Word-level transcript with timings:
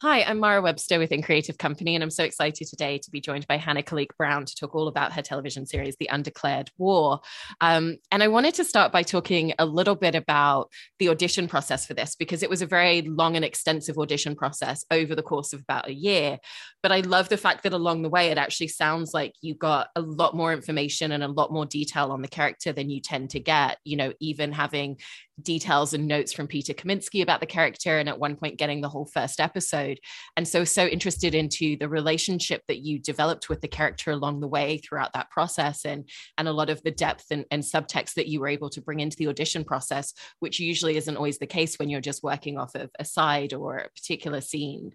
Hi, 0.00 0.22
I'm 0.22 0.38
Mara 0.38 0.62
Webster 0.62 1.00
within 1.00 1.22
Creative 1.22 1.58
Company, 1.58 1.96
and 1.96 2.04
I'm 2.04 2.10
so 2.10 2.22
excited 2.22 2.68
today 2.68 2.98
to 2.98 3.10
be 3.10 3.20
joined 3.20 3.48
by 3.48 3.56
Hannah 3.56 3.82
Khalique-Brown 3.82 4.44
to 4.44 4.54
talk 4.54 4.76
all 4.76 4.86
about 4.86 5.12
her 5.14 5.22
television 5.22 5.66
series, 5.66 5.96
The 5.98 6.08
Undeclared 6.12 6.70
War. 6.78 7.18
Um, 7.60 7.96
and 8.12 8.22
I 8.22 8.28
wanted 8.28 8.54
to 8.54 8.64
start 8.64 8.92
by 8.92 9.02
talking 9.02 9.54
a 9.58 9.66
little 9.66 9.96
bit 9.96 10.14
about 10.14 10.70
the 11.00 11.08
audition 11.08 11.48
process 11.48 11.84
for 11.84 11.94
this, 11.94 12.14
because 12.14 12.44
it 12.44 12.48
was 12.48 12.62
a 12.62 12.66
very 12.66 13.02
long 13.02 13.34
and 13.34 13.44
extensive 13.44 13.98
audition 13.98 14.36
process 14.36 14.84
over 14.92 15.16
the 15.16 15.22
course 15.22 15.52
of 15.52 15.62
about 15.62 15.88
a 15.88 15.94
year. 15.94 16.38
But 16.80 16.92
I 16.92 17.00
love 17.00 17.28
the 17.28 17.36
fact 17.36 17.64
that 17.64 17.72
along 17.72 18.02
the 18.02 18.08
way, 18.08 18.28
it 18.28 18.38
actually 18.38 18.68
sounds 18.68 19.12
like 19.12 19.32
you 19.40 19.56
got 19.56 19.88
a 19.96 20.00
lot 20.00 20.32
more 20.32 20.52
information 20.52 21.10
and 21.10 21.24
a 21.24 21.28
lot 21.28 21.52
more 21.52 21.66
detail 21.66 22.12
on 22.12 22.22
the 22.22 22.28
character 22.28 22.72
than 22.72 22.88
you 22.88 23.00
tend 23.00 23.30
to 23.30 23.40
get, 23.40 23.78
you 23.82 23.96
know, 23.96 24.12
even 24.20 24.52
having 24.52 24.98
details 25.42 25.94
and 25.94 26.06
notes 26.06 26.32
from 26.32 26.46
Peter 26.46 26.72
Kosminsky 26.72 27.22
about 27.22 27.40
the 27.40 27.46
character, 27.46 27.98
and 27.98 28.08
at 28.08 28.18
one 28.18 28.36
point 28.36 28.58
getting 28.58 28.80
the 28.80 28.88
whole 28.88 29.06
first 29.06 29.40
episode. 29.40 29.98
And 30.36 30.46
so, 30.46 30.64
so 30.64 30.86
interested 30.86 31.34
into 31.34 31.76
the 31.76 31.88
relationship 31.88 32.62
that 32.68 32.80
you 32.80 32.98
developed 32.98 33.48
with 33.48 33.60
the 33.60 33.68
character 33.68 34.10
along 34.10 34.40
the 34.40 34.48
way 34.48 34.78
throughout 34.78 35.12
that 35.14 35.30
process, 35.30 35.84
and 35.84 36.08
and 36.36 36.48
a 36.48 36.52
lot 36.52 36.70
of 36.70 36.82
the 36.82 36.90
depth 36.90 37.26
and, 37.30 37.44
and 37.50 37.62
subtext 37.62 38.14
that 38.14 38.28
you 38.28 38.40
were 38.40 38.48
able 38.48 38.70
to 38.70 38.80
bring 38.80 39.00
into 39.00 39.16
the 39.16 39.28
audition 39.28 39.64
process, 39.64 40.12
which 40.40 40.60
usually 40.60 40.96
isn't 40.96 41.16
always 41.16 41.38
the 41.38 41.46
case 41.46 41.78
when 41.78 41.88
you're 41.88 42.00
just 42.00 42.22
working 42.22 42.58
off 42.58 42.74
of 42.74 42.90
a 42.98 43.04
side 43.04 43.52
or 43.54 43.78
a 43.78 43.90
particular 43.90 44.40
scene. 44.40 44.94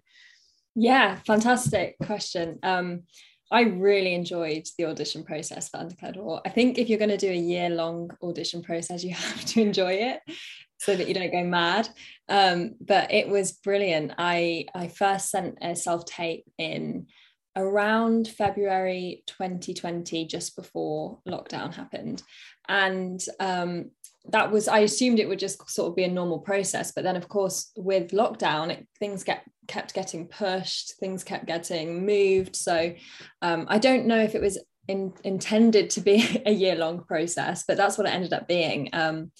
Yeah, 0.74 1.16
fantastic 1.26 1.96
question. 2.04 2.58
Um, 2.62 3.02
I 3.50 3.62
really 3.62 4.14
enjoyed 4.14 4.66
the 4.78 4.86
audition 4.86 5.24
process 5.24 5.68
for 5.68 5.78
Undeclared 5.78 6.16
War. 6.16 6.40
I 6.44 6.48
think 6.48 6.78
if 6.78 6.88
you're 6.88 6.98
going 6.98 7.10
to 7.10 7.16
do 7.16 7.30
a 7.30 7.34
year 7.34 7.68
long 7.68 8.10
audition 8.22 8.62
process, 8.62 9.04
you 9.04 9.14
have 9.14 9.44
to 9.44 9.60
enjoy 9.62 9.92
it 9.92 10.20
so 10.78 10.96
that 10.96 11.08
you 11.08 11.14
don't 11.14 11.32
go 11.32 11.44
mad. 11.44 11.88
Um, 12.28 12.74
but 12.80 13.12
it 13.12 13.28
was 13.28 13.52
brilliant. 13.52 14.12
I 14.18 14.66
I 14.74 14.88
first 14.88 15.30
sent 15.30 15.58
a 15.62 15.76
self 15.76 16.04
tape 16.04 16.44
in 16.58 17.06
around 17.56 18.26
February 18.26 19.22
2020, 19.26 20.26
just 20.26 20.56
before 20.56 21.20
lockdown 21.28 21.72
happened, 21.72 22.22
and 22.68 23.24
um, 23.38 23.90
that 24.30 24.50
was 24.50 24.68
I 24.68 24.80
assumed 24.80 25.18
it 25.18 25.28
would 25.28 25.38
just 25.38 25.68
sort 25.68 25.90
of 25.90 25.96
be 25.96 26.04
a 26.04 26.08
normal 26.08 26.38
process, 26.38 26.92
but 26.92 27.04
then 27.04 27.16
of 27.16 27.28
course 27.28 27.70
with 27.76 28.12
lockdown, 28.12 28.70
it, 28.70 28.86
things 28.98 29.24
get 29.24 29.44
kept 29.68 29.94
getting 29.94 30.28
pushed, 30.28 30.94
things 30.98 31.24
kept 31.24 31.46
getting 31.46 32.06
moved. 32.06 32.56
So 32.56 32.94
um, 33.42 33.66
I 33.68 33.78
don't 33.78 34.06
know 34.06 34.18
if 34.18 34.34
it 34.34 34.40
was 34.40 34.58
in, 34.88 35.12
intended 35.24 35.90
to 35.90 36.00
be 36.00 36.42
a 36.46 36.52
year 36.52 36.76
long 36.76 37.04
process, 37.04 37.64
but 37.66 37.76
that's 37.76 37.98
what 37.98 38.06
it 38.06 38.14
ended 38.14 38.32
up 38.32 38.48
being. 38.48 38.90
Um, 38.92 39.30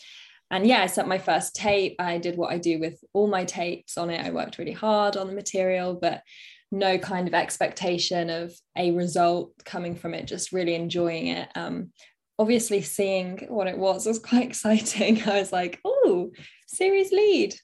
and 0.51 0.67
yeah, 0.67 0.83
I 0.83 0.87
sent 0.87 1.09
my 1.09 1.19
first 1.19 1.55
tape. 1.55 1.97
I 1.99 2.19
did 2.19 2.37
what 2.37 2.53
I 2.53 2.59
do 2.59 2.79
with 2.79 3.03
all 3.13 3.27
my 3.27 3.45
tapes 3.45 3.97
on 3.97 4.11
it. 4.11 4.25
I 4.25 4.31
worked 4.31 4.59
really 4.59 4.73
hard 4.73 5.17
on 5.17 5.27
the 5.27 5.33
material, 5.33 5.95
but 5.95 6.23
no 6.71 6.99
kind 6.99 7.27
of 7.27 7.35
expectation 7.35 8.31
of 8.31 8.53
a 8.77 8.91
result 8.93 9.53
coming 9.65 9.97
from 9.97 10.13
it, 10.15 10.27
just 10.27 10.53
really 10.53 10.75
enjoying 10.75 11.29
it. 11.29 11.49
Um, 11.55 11.93
obviously, 12.39 12.83
seeing 12.83 13.47
what 13.49 13.67
it 13.67 13.79
was 13.79 14.07
was 14.07 14.19
quite 14.19 14.45
exciting. 14.49 15.23
I 15.23 15.41
was 15.41 15.53
like, 15.53 15.81
oh, 15.85 16.31
series 16.67 17.13
lead. 17.13 17.55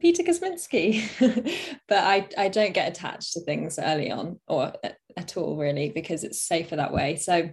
Peter 0.00 0.22
Kosminsky. 0.22 1.02
but 1.88 1.98
I, 1.98 2.28
I 2.36 2.48
don't 2.48 2.74
get 2.74 2.88
attached 2.88 3.32
to 3.32 3.40
things 3.40 3.78
early 3.78 4.10
on 4.10 4.38
or 4.46 4.72
at, 4.84 4.96
at, 5.16 5.36
all 5.36 5.56
really 5.56 5.90
because 5.90 6.22
it's 6.22 6.40
safer 6.40 6.76
that 6.76 6.92
way. 6.92 7.16
So 7.16 7.50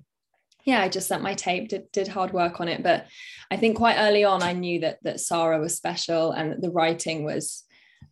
yeah, 0.63 0.81
I 0.81 0.89
just 0.89 1.07
sent 1.07 1.23
my 1.23 1.33
tape, 1.33 1.69
did, 1.69 1.91
did 1.91 2.07
hard 2.07 2.33
work 2.33 2.59
on 2.59 2.67
it. 2.67 2.83
But 2.83 3.07
I 3.49 3.57
think 3.57 3.77
quite 3.77 3.97
early 3.97 4.23
on 4.23 4.43
I 4.43 4.53
knew 4.53 4.81
that 4.81 4.97
that 5.03 5.17
Saara 5.17 5.59
was 5.59 5.75
special 5.75 6.31
and 6.31 6.61
the 6.61 6.71
writing 6.71 7.23
was 7.23 7.63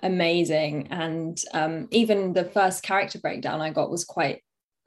amazing. 0.02 0.88
And 0.90 1.38
um, 1.54 1.88
even 1.92 2.34
the 2.34 2.46
first 2.46 2.84
character 2.84 3.20
breakdown 3.20 3.62
I 3.62 3.72
got 3.72 3.92
was 3.92 4.06
quite 4.06 4.44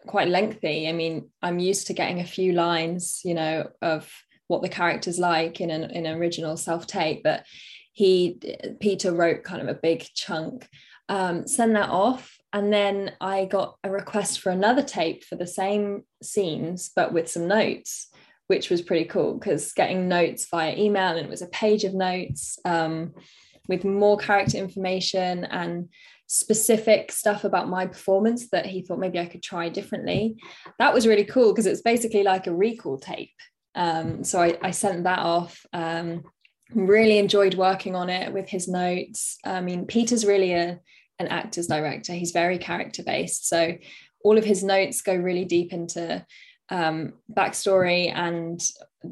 quite 0.06 0.28
lengthy. 0.28 0.88
I 0.88 0.92
mean, 0.92 1.30
I'm 1.42 1.58
used 1.58 1.88
to 1.88 1.94
getting 1.94 2.20
a 2.20 2.26
few 2.26 2.52
lines, 2.52 3.20
you 3.24 3.34
know, 3.34 3.68
of 3.82 4.10
what 4.48 4.62
the 4.62 4.68
character's 4.68 5.18
like 5.18 5.60
in 5.60 5.70
an 5.70 5.84
an 5.84 6.06
original 6.06 6.56
self-tape, 6.56 7.22
but 7.22 7.44
he 7.92 8.40
Peter 8.80 9.12
wrote 9.12 9.42
kind 9.42 9.62
of 9.62 9.68
a 9.68 9.80
big 9.80 10.04
chunk, 10.14 10.68
um, 11.08 11.46
send 11.46 11.74
that 11.76 11.90
off, 11.90 12.36
and 12.52 12.72
then 12.72 13.12
I 13.20 13.44
got 13.44 13.76
a 13.84 13.90
request 13.90 14.40
for 14.40 14.50
another 14.50 14.82
tape 14.82 15.24
for 15.24 15.36
the 15.36 15.46
same 15.46 16.04
scenes 16.22 16.90
but 16.94 17.12
with 17.12 17.30
some 17.30 17.48
notes, 17.48 18.08
which 18.46 18.70
was 18.70 18.82
pretty 18.82 19.04
cool 19.04 19.34
because 19.34 19.72
getting 19.72 20.08
notes 20.08 20.46
via 20.50 20.76
email 20.76 21.16
and 21.16 21.26
it 21.26 21.30
was 21.30 21.42
a 21.42 21.48
page 21.48 21.84
of 21.84 21.94
notes 21.94 22.58
um, 22.64 23.14
with 23.68 23.84
more 23.84 24.16
character 24.16 24.56
information 24.58 25.44
and 25.44 25.88
specific 26.26 27.12
stuff 27.12 27.44
about 27.44 27.68
my 27.68 27.86
performance 27.86 28.48
that 28.50 28.66
he 28.66 28.82
thought 28.82 28.98
maybe 28.98 29.18
I 29.18 29.26
could 29.26 29.42
try 29.42 29.68
differently. 29.68 30.36
That 30.78 30.92
was 30.92 31.06
really 31.06 31.24
cool 31.24 31.52
because 31.52 31.66
it's 31.66 31.82
basically 31.82 32.22
like 32.22 32.46
a 32.46 32.54
recall 32.54 32.98
tape. 32.98 33.30
Um, 33.74 34.24
so 34.24 34.40
I, 34.40 34.58
I, 34.62 34.70
sent 34.70 35.04
that 35.04 35.18
off. 35.18 35.64
Um, 35.72 36.24
really 36.74 37.18
enjoyed 37.18 37.54
working 37.54 37.94
on 37.94 38.08
it 38.08 38.32
with 38.32 38.48
his 38.48 38.68
notes. 38.68 39.38
I 39.44 39.60
mean, 39.60 39.86
Peter's 39.86 40.24
really 40.24 40.54
a, 40.54 40.80
an 41.18 41.28
actor's 41.28 41.66
director, 41.66 42.12
he's 42.12 42.32
very 42.32 42.58
character 42.58 43.02
based. 43.02 43.48
So 43.48 43.76
all 44.24 44.38
of 44.38 44.44
his 44.44 44.64
notes 44.64 45.02
go 45.02 45.14
really 45.14 45.44
deep 45.44 45.72
into 45.72 46.24
um, 46.70 47.14
backstory 47.32 48.12
and 48.12 48.60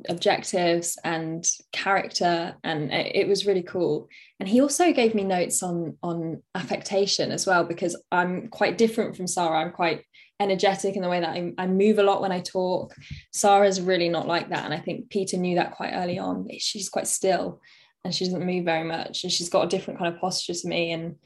objectives 0.08 0.98
and 1.04 1.48
character 1.72 2.56
and 2.64 2.92
it 2.92 3.28
was 3.28 3.46
really 3.46 3.62
cool 3.62 4.08
and 4.40 4.48
he 4.48 4.60
also 4.60 4.92
gave 4.92 5.14
me 5.14 5.24
notes 5.24 5.62
on 5.62 5.96
on 6.02 6.42
affectation 6.54 7.30
as 7.30 7.46
well 7.46 7.64
because 7.64 7.96
i'm 8.12 8.48
quite 8.48 8.78
different 8.78 9.16
from 9.16 9.26
Saara 9.26 9.64
i'm 9.64 9.72
quite 9.72 10.02
energetic 10.40 10.96
in 10.96 11.02
the 11.02 11.08
way 11.08 11.20
that 11.20 11.30
I, 11.30 11.52
I, 11.58 11.66
move 11.66 11.98
a 11.98 12.02
lot 12.02 12.20
when 12.20 12.32
I 12.32 12.40
talk. 12.40 12.94
Saara's 13.34 13.80
really 13.80 14.08
not 14.08 14.26
like 14.26 14.48
that. 14.48 14.64
And 14.64 14.74
I 14.74 14.80
think 14.80 15.08
Peter 15.08 15.36
knew 15.36 15.56
that 15.56 15.76
quite 15.76 15.92
early 15.92 16.18
on. 16.18 16.48
She's 16.58 16.88
quite 16.88 17.06
still 17.06 17.60
and 18.04 18.14
she 18.14 18.24
doesn't 18.24 18.44
move 18.44 18.64
very 18.64 18.84
much. 18.84 19.24
And 19.24 19.32
she's 19.32 19.48
got 19.48 19.64
a 19.64 19.68
different 19.68 19.98
kind 19.98 20.12
of 20.12 20.20
posture 20.20 20.54
to 20.54 20.68
me. 20.68 20.92
And 20.92 21.16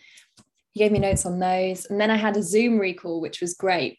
he 0.73 0.81
gave 0.81 0.93
me 0.93 0.99
notes 0.99 1.27
on 1.27 1.39
those. 1.39 1.87
And 1.87 2.01
then 2.01 2.11
I 2.11 2.17
had 2.17 2.37
a 2.37 2.43
Zoom 2.43 2.79
recall, 2.79 3.21
which 3.21 3.41
was 3.41 3.55
great. 3.55 3.99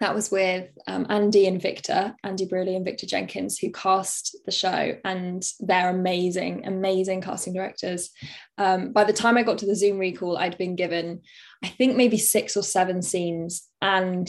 That 0.00 0.14
was 0.14 0.30
with 0.30 0.70
um, 0.86 1.06
Andy 1.10 1.46
and 1.46 1.60
Victor, 1.60 2.14
Andy 2.24 2.46
Bruley 2.46 2.74
and 2.74 2.86
Victor 2.86 3.06
Jenkins, 3.06 3.58
who 3.58 3.70
cast 3.70 4.34
the 4.46 4.50
show, 4.50 4.96
and 5.04 5.42
they're 5.60 5.90
amazing, 5.90 6.66
amazing 6.66 7.20
casting 7.20 7.52
directors. 7.52 8.10
Um, 8.56 8.92
by 8.92 9.04
the 9.04 9.12
time 9.12 9.36
I 9.36 9.42
got 9.42 9.58
to 9.58 9.66
the 9.66 9.76
Zoom 9.76 9.98
recall, 9.98 10.38
I'd 10.38 10.56
been 10.56 10.74
given, 10.74 11.20
I 11.62 11.68
think, 11.68 11.96
maybe 11.96 12.16
six 12.16 12.56
or 12.56 12.62
seven 12.62 13.02
scenes 13.02 13.68
and 13.82 14.26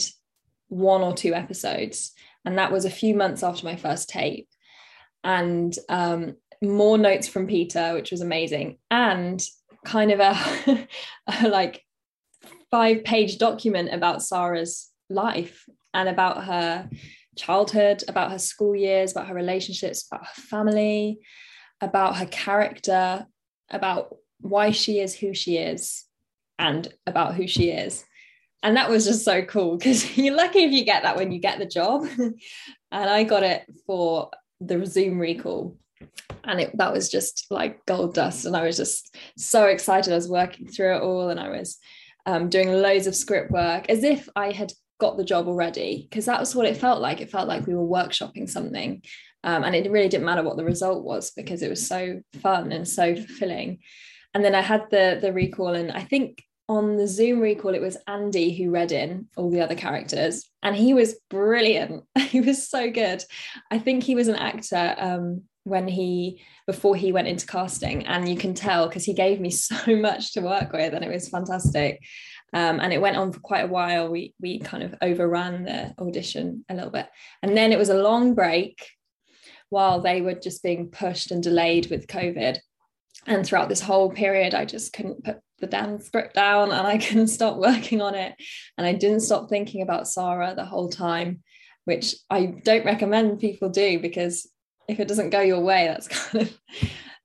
one 0.68 1.00
or 1.00 1.14
two 1.14 1.32
episodes. 1.32 2.12
And 2.44 2.58
that 2.58 2.72
was 2.72 2.84
a 2.84 2.90
few 2.90 3.14
months 3.14 3.42
after 3.42 3.64
my 3.64 3.76
first 3.76 4.10
tape. 4.10 4.48
And 5.24 5.74
um, 5.88 6.36
more 6.60 6.98
notes 6.98 7.28
from 7.28 7.46
Peter, 7.46 7.94
which 7.94 8.10
was 8.10 8.20
amazing. 8.20 8.76
And 8.90 9.42
kind 9.86 10.12
of 10.12 10.20
a, 10.20 10.88
a 11.42 11.48
like 11.48 11.82
five 12.70 13.04
page 13.04 13.38
document 13.38 13.92
about 13.92 14.18
Saara's 14.18 14.91
life 15.14 15.66
and 15.94 16.08
about 16.08 16.44
her 16.44 16.88
childhood, 17.36 18.02
about 18.08 18.30
her 18.30 18.38
school 18.38 18.74
years, 18.74 19.12
about 19.12 19.28
her 19.28 19.34
relationships, 19.34 20.06
about 20.10 20.26
her 20.26 20.42
family, 20.42 21.20
about 21.80 22.16
her 22.16 22.26
character, 22.26 23.26
about 23.70 24.16
why 24.40 24.70
she 24.70 25.00
is 25.00 25.14
who 25.14 25.34
she 25.34 25.56
is, 25.56 26.04
and 26.58 26.92
about 27.06 27.34
who 27.34 27.46
she 27.46 27.70
is. 27.70 28.04
And 28.62 28.76
that 28.76 28.90
was 28.90 29.04
just 29.04 29.24
so 29.24 29.42
cool 29.42 29.76
because 29.76 30.16
you're 30.16 30.36
lucky 30.36 30.60
if 30.60 30.72
you 30.72 30.84
get 30.84 31.02
that 31.02 31.16
when 31.16 31.32
you 31.32 31.40
get 31.40 31.58
the 31.58 31.66
job. 31.66 32.06
And 32.94 33.08
i 33.08 33.24
got 33.24 33.42
it 33.42 33.64
for 33.86 34.30
the 34.60 34.84
zoom 34.84 35.18
recall. 35.18 35.78
And 36.44 36.60
it, 36.60 36.76
that 36.76 36.92
was 36.92 37.08
just 37.08 37.46
like 37.48 37.86
gold 37.86 38.12
dust. 38.12 38.44
And 38.44 38.54
i 38.54 38.62
was 38.62 38.76
just 38.76 39.16
so 39.38 39.64
excited. 39.64 40.12
I 40.12 40.16
was 40.16 40.28
working 40.28 40.68
through 40.68 40.96
it 40.96 41.02
all 41.02 41.30
and 41.30 41.40
i 41.40 41.48
was 41.48 41.78
um, 42.26 42.50
doing 42.50 42.70
loads 42.70 43.06
of 43.06 43.16
script 43.16 43.50
work 43.50 43.88
as 43.88 44.04
if 44.04 44.28
i 44.36 44.52
had 44.52 44.72
got 45.02 45.16
the 45.16 45.24
job 45.24 45.48
already 45.48 46.06
because 46.08 46.26
that 46.26 46.38
was 46.38 46.54
what 46.54 46.66
it 46.66 46.76
felt 46.76 47.00
like 47.00 47.20
it 47.20 47.30
felt 47.30 47.48
like 47.48 47.66
we 47.66 47.74
were 47.74 47.96
workshopping 47.98 48.48
something 48.48 49.02
um, 49.44 49.64
and 49.64 49.74
it 49.74 49.90
really 49.90 50.08
didn't 50.08 50.24
matter 50.24 50.44
what 50.44 50.56
the 50.56 50.64
result 50.64 51.04
was 51.04 51.32
because 51.32 51.60
it 51.60 51.68
was 51.68 51.84
so 51.84 52.22
fun 52.40 52.70
and 52.70 52.86
so 52.86 53.16
fulfilling 53.16 53.80
and 54.32 54.44
then 54.44 54.54
i 54.54 54.60
had 54.60 54.84
the 54.92 55.18
the 55.20 55.32
recall 55.32 55.74
and 55.74 55.90
i 55.90 56.02
think 56.02 56.44
on 56.68 56.96
the 56.96 57.06
Zoom 57.06 57.40
recall, 57.40 57.74
it 57.74 57.82
was 57.82 57.98
Andy 58.06 58.54
who 58.54 58.70
read 58.70 58.92
in 58.92 59.26
all 59.36 59.50
the 59.50 59.60
other 59.60 59.74
characters, 59.74 60.48
and 60.62 60.74
he 60.74 60.94
was 60.94 61.16
brilliant. 61.28 62.04
he 62.18 62.40
was 62.40 62.66
so 62.68 62.90
good. 62.90 63.22
I 63.70 63.78
think 63.78 64.02
he 64.02 64.14
was 64.14 64.28
an 64.28 64.36
actor 64.36 64.94
um, 64.96 65.42
when 65.64 65.86
he 65.86 66.40
before 66.66 66.96
he 66.96 67.12
went 67.12 67.28
into 67.28 67.46
casting, 67.46 68.06
and 68.06 68.28
you 68.28 68.36
can 68.36 68.54
tell 68.54 68.88
because 68.88 69.04
he 69.04 69.12
gave 69.12 69.40
me 69.40 69.50
so 69.68 69.96
much 69.96 70.32
to 70.32 70.40
work 70.40 70.72
with, 70.72 70.94
and 70.94 71.04
it 71.04 71.12
was 71.12 71.28
fantastic. 71.28 72.00
Um, 72.52 72.80
and 72.80 72.92
it 72.92 73.00
went 73.00 73.16
on 73.16 73.32
for 73.32 73.40
quite 73.40 73.64
a 73.64 73.72
while. 73.72 74.10
We 74.10 74.34
we 74.40 74.58
kind 74.58 74.82
of 74.82 74.94
overran 75.00 75.64
the 75.64 75.94
audition 75.98 76.64
a 76.68 76.74
little 76.74 76.90
bit, 76.90 77.08
and 77.42 77.56
then 77.56 77.72
it 77.72 77.78
was 77.78 77.88
a 77.88 78.02
long 78.02 78.34
break 78.34 78.86
while 79.72 80.02
they 80.02 80.20
were 80.20 80.34
just 80.34 80.62
being 80.62 80.90
pushed 80.90 81.30
and 81.30 81.42
delayed 81.42 81.90
with 81.90 82.06
COVID. 82.06 82.58
And 83.26 83.46
throughout 83.46 83.68
this 83.68 83.80
whole 83.80 84.10
period 84.10 84.52
i 84.52 84.64
just 84.64 84.92
couldn't 84.92 85.22
put 85.22 85.38
the 85.60 85.66
damn 85.68 86.00
script 86.00 86.34
down 86.34 86.72
and 86.72 86.86
i 86.86 86.98
couldn't 87.04 87.28
stop 87.28 87.56
working 87.56 88.02
on 88.02 88.14
it. 88.14 88.34
And 88.76 88.86
i 88.86 88.92
didn't 88.92 89.20
stop 89.20 89.48
thinking 89.48 89.80
about 89.82 90.04
Saara 90.04 90.54
the 90.54 90.64
whole 90.64 90.88
time 90.88 91.42
which 91.84 92.14
i 92.30 92.46
don't 92.64 92.84
recommend 92.84 93.40
people 93.40 93.68
do 93.68 93.98
because 93.98 94.48
if 94.88 95.00
it 95.00 95.08
doesn't 95.08 95.30
go 95.30 95.40
your 95.40 95.60
way 95.60 95.86
that's 95.86 96.08
kind 96.30 96.46
of 96.46 96.58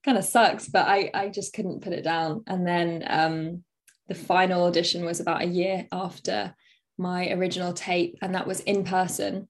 kind 0.04 0.18
of 0.18 0.24
sucks. 0.24 0.68
But 0.68 0.86
i 0.88 1.10
i 1.12 1.28
just 1.28 1.52
couldn't 1.52 1.82
put 1.82 1.92
it 1.92 2.04
down. 2.04 2.44
And 2.46 2.66
then 2.66 3.04
um 3.06 3.64
the 4.08 4.14
final 4.14 4.64
audition 4.64 5.04
was 5.04 5.20
about 5.20 5.42
a 5.42 5.46
year 5.46 5.86
after 5.92 6.54
my 6.96 7.30
original 7.30 7.72
tape 7.72 8.16
and 8.22 8.34
that 8.34 8.46
was 8.46 8.60
in 8.60 8.84
person 8.84 9.48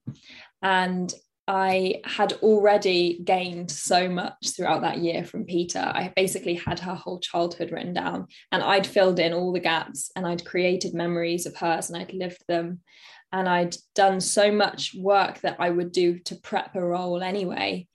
and 0.61 1.13
I 1.49 2.01
had 2.05 2.33
already 2.43 3.21
gained 3.23 3.71
so 3.71 4.07
much 4.07 4.51
throughout 4.55 4.81
that 4.81 4.99
year 4.99 5.25
from 5.25 5.45
Peter. 5.45 5.79
I 5.79 6.13
basically 6.15 6.53
had 6.53 6.79
her 6.81 6.93
whole 6.93 7.19
childhood 7.19 7.71
written 7.71 7.91
down 7.91 8.27
and 8.51 8.61
I'd 8.61 8.85
filled 8.85 9.19
in 9.19 9.33
all 9.33 9.51
the 9.51 9.59
gaps 9.59 10.11
and 10.15 10.27
I'd 10.27 10.45
created 10.45 10.93
memories 10.93 11.47
of 11.47 11.55
hers 11.55 11.89
and 11.89 11.99
I'd 11.99 12.13
lived 12.13 12.43
them. 12.47 12.81
And 13.31 13.49
I'd 13.49 13.75
done 13.95 14.21
so 14.21 14.51
much 14.51 14.93
work 14.95 15.41
that 15.41 15.55
I 15.57 15.71
would 15.71 15.91
do 15.91 16.19
to 16.19 16.35
prep 16.35 16.75
a 16.75 16.85
role 16.85 17.23
anyway. 17.23 17.87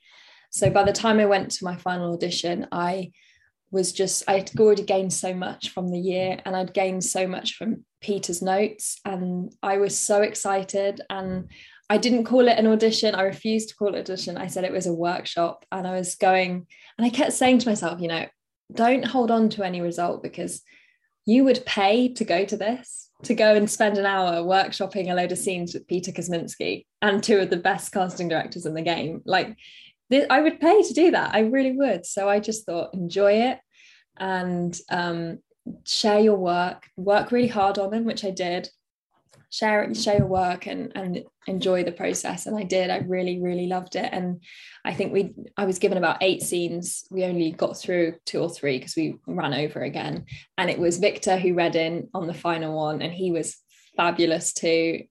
So 0.50 0.69
by 0.69 0.82
the 0.82 0.93
time 0.93 1.20
I 1.20 1.26
went 1.26 1.52
to 1.52 1.64
my 1.64 1.76
final 1.76 2.12
audition, 2.12 2.67
I 2.72 3.12
was 3.75 3.93
just, 3.93 4.23
I'd 4.29 4.56
already 4.59 4.85
gained 4.85 5.12
so 5.12 5.35
much 5.35 5.71
from 5.71 5.88
the 5.88 5.99
year 5.99 6.38
and 6.44 6.55
I'd 6.55 6.73
gained 6.73 7.03
so 7.03 7.26
much 7.26 7.56
from 7.56 7.85
Peter's 8.00 8.41
notes. 8.41 9.00
And 9.05 9.53
I 9.65 9.79
was 9.79 9.99
so 9.99 10.23
excited. 10.23 11.00
And 11.11 11.50
I 11.91 11.99
didn't 11.99 12.25
call 12.25 12.47
it 12.47 12.56
an 12.56 12.69
audition. 12.69 13.17
I 13.17 13.23
refused 13.23 13.71
to 13.71 13.75
call 13.75 13.94
it 13.97 13.99
audition. 13.99 14.38
I 14.38 14.47
said 14.47 14.62
it 14.62 14.73
was 14.73 14.87
a 14.87 14.94
workshop. 14.94 15.67
And 15.73 15.88
I 15.88 15.93
was 15.94 16.15
going, 16.15 16.69
and 16.97 17.05
I 17.05 17.11
kept 17.11 17.32
saying 17.32 17.59
to 17.59 17.69
myself, 17.69 18.00
you 18.00 18.06
know, 18.06 18.26
don't 18.73 19.05
hold 19.05 19.32
on 19.32 19.49
to 19.50 19.65
any 19.65 19.81
result 19.81 20.23
because 20.23 20.62
you 21.27 21.43
would 21.43 21.67
pay 21.67 22.15
to 22.15 22.25
go 22.25 22.44
to 22.44 22.56
this, 22.56 23.11
to 23.25 23.35
go 23.35 23.56
and 23.56 23.69
spend 23.69 23.99
an 23.99 24.06
hour 24.06 24.44
workshopping 24.44 25.11
a 25.11 25.15
load 25.15 25.32
of 25.32 25.38
scenes 25.38 25.75
with 25.75 25.88
Peter 25.88 26.12
Kosminsky 26.12 26.87
and 27.03 27.25
two 27.25 27.38
of 27.38 27.50
the 27.50 27.56
best 27.56 27.91
casting 27.91 28.29
directors 28.29 28.67
in 28.67 28.75
the 28.75 28.82
game. 28.82 29.20
Like, 29.25 29.56
I 30.12 30.41
would 30.41 30.61
pay 30.61 30.83
to 30.83 30.95
do 30.95 31.11
that. 31.12 31.35
I 31.35 31.41
really 31.41 31.73
would. 31.73 32.06
So 32.06 32.29
I 32.29 32.41
just 32.41 32.67
thought, 32.67 32.95
enjoy 32.95 33.33
it 33.33 33.59
and 34.17 34.79
um, 34.91 35.39
share 35.85 36.21
your 36.21 36.37
work, 36.37 36.87
work 36.97 37.33
really 37.33 37.49
hard 37.49 37.79
on 37.79 37.91
them, 37.91 38.05
which 38.05 38.25
I 38.25 38.31
did. 38.31 38.69
Share 39.51 39.95
share 39.95 40.19
your 40.19 40.27
work 40.27 40.67
and 40.67 40.91
and 40.97 41.23
enjoy 41.47 41.85
the 41.85 41.93
process 41.93 42.47
and 42.47 42.59
I 42.59 42.65
did. 42.65 42.91
I 42.91 42.99
really 42.99 43.41
really 43.41 43.69
loved 43.69 43.95
it. 43.95 44.09
And 44.11 44.43
I 44.85 44.95
think 44.95 45.12
we 45.12 45.33
I 45.56 45.65
was 45.65 45.79
given 45.79 45.97
about 45.97 46.23
eight 46.23 46.43
scenes. 46.43 47.05
We 47.09 47.23
only 47.23 47.53
got 47.53 47.77
through 47.77 48.17
two 48.27 48.41
or 48.41 48.51
three 48.51 48.79
because 48.79 48.97
we 48.97 49.15
ran 49.29 49.55
over 49.55 49.81
again. 49.81 50.25
And 50.59 50.71
it 50.71 50.79
was 50.81 50.99
Victor 50.99 51.39
who 51.39 51.55
read 51.55 51.77
in 51.77 52.09
on 52.15 52.27
the 52.27 52.35
final 52.35 52.75
one 52.75 53.01
and 53.01 53.12
he 53.12 53.31
was 53.31 53.56
fabulous 53.97 54.53
too 54.53 55.05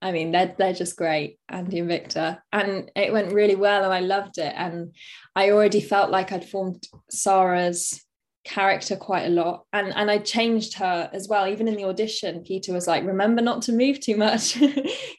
I 0.00 0.12
mean 0.12 0.30
they're 0.30 0.54
they're 0.56 0.72
just 0.72 0.96
great 0.96 1.38
Andy 1.48 1.80
and 1.80 1.88
Victor. 1.88 2.42
And 2.52 2.90
it 2.94 3.12
went 3.12 3.32
really 3.32 3.56
well 3.56 3.84
and 3.84 3.92
I 3.92 4.00
loved 4.00 4.38
it. 4.38 4.52
And 4.56 4.94
I 5.34 5.50
already 5.50 5.80
felt 5.80 6.10
like 6.10 6.32
I'd 6.32 6.48
formed 6.48 6.86
Saara's 7.10 8.04
character 8.44 8.96
quite 8.96 9.26
a 9.26 9.30
lot. 9.30 9.64
And 9.72 9.92
and 9.94 10.10
I 10.10 10.18
changed 10.18 10.74
her 10.78 11.10
as 11.12 11.28
well. 11.28 11.48
Even 11.48 11.68
in 11.68 11.76
the 11.76 11.84
audition 11.84 12.42
Peter 12.44 12.72
was 12.72 12.86
like 12.86 13.04
remember 13.04 13.42
not 13.42 13.62
to 13.62 13.72
move 13.72 14.00
too 14.00 14.16
much. 14.16 14.56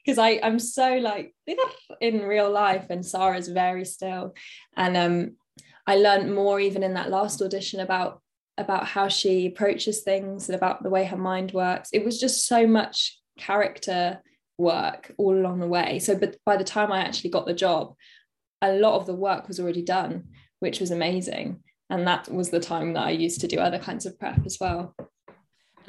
Because 0.05 0.17
I'm 0.17 0.57
so 0.57 0.95
like 0.95 1.35
in 2.01 2.21
real 2.21 2.49
life 2.49 2.87
and 2.89 3.03
Saara's 3.03 3.47
very 3.49 3.85
still. 3.85 4.33
And 4.75 4.97
um 4.97 5.35
I 5.85 5.97
learned 5.97 6.33
more 6.33 6.59
even 6.59 6.83
in 6.83 6.93
that 6.93 7.09
last 7.09 7.41
audition 7.41 7.79
about 7.79 8.21
about 8.57 8.85
how 8.85 9.07
she 9.07 9.47
approaches 9.47 10.01
things 10.01 10.49
and 10.49 10.55
about 10.55 10.83
the 10.83 10.89
way 10.89 11.05
her 11.05 11.17
mind 11.17 11.51
works. 11.51 11.89
It 11.93 12.03
was 12.03 12.19
just 12.19 12.45
so 12.45 12.67
much 12.67 13.19
character 13.37 14.21
work 14.59 15.13
all 15.17 15.35
along 15.35 15.59
the 15.59 15.67
way 15.67 15.99
so 15.99 16.15
but 16.15 16.37
by 16.45 16.57
the 16.57 16.63
time 16.63 16.91
I 16.91 16.99
actually 16.99 17.29
got 17.29 17.45
the 17.45 17.53
job 17.53 17.95
a 18.61 18.73
lot 18.73 18.95
of 18.99 19.05
the 19.05 19.15
work 19.15 19.47
was 19.47 19.59
already 19.59 19.81
done 19.81 20.25
which 20.59 20.79
was 20.79 20.91
amazing 20.91 21.63
and 21.89 22.05
that 22.07 22.31
was 22.31 22.49
the 22.49 22.59
time 22.59 22.93
that 22.93 23.07
I 23.07 23.11
used 23.11 23.41
to 23.41 23.47
do 23.47 23.57
other 23.57 23.79
kinds 23.79 24.05
of 24.05 24.19
prep 24.19 24.45
as 24.45 24.57
well. 24.61 24.95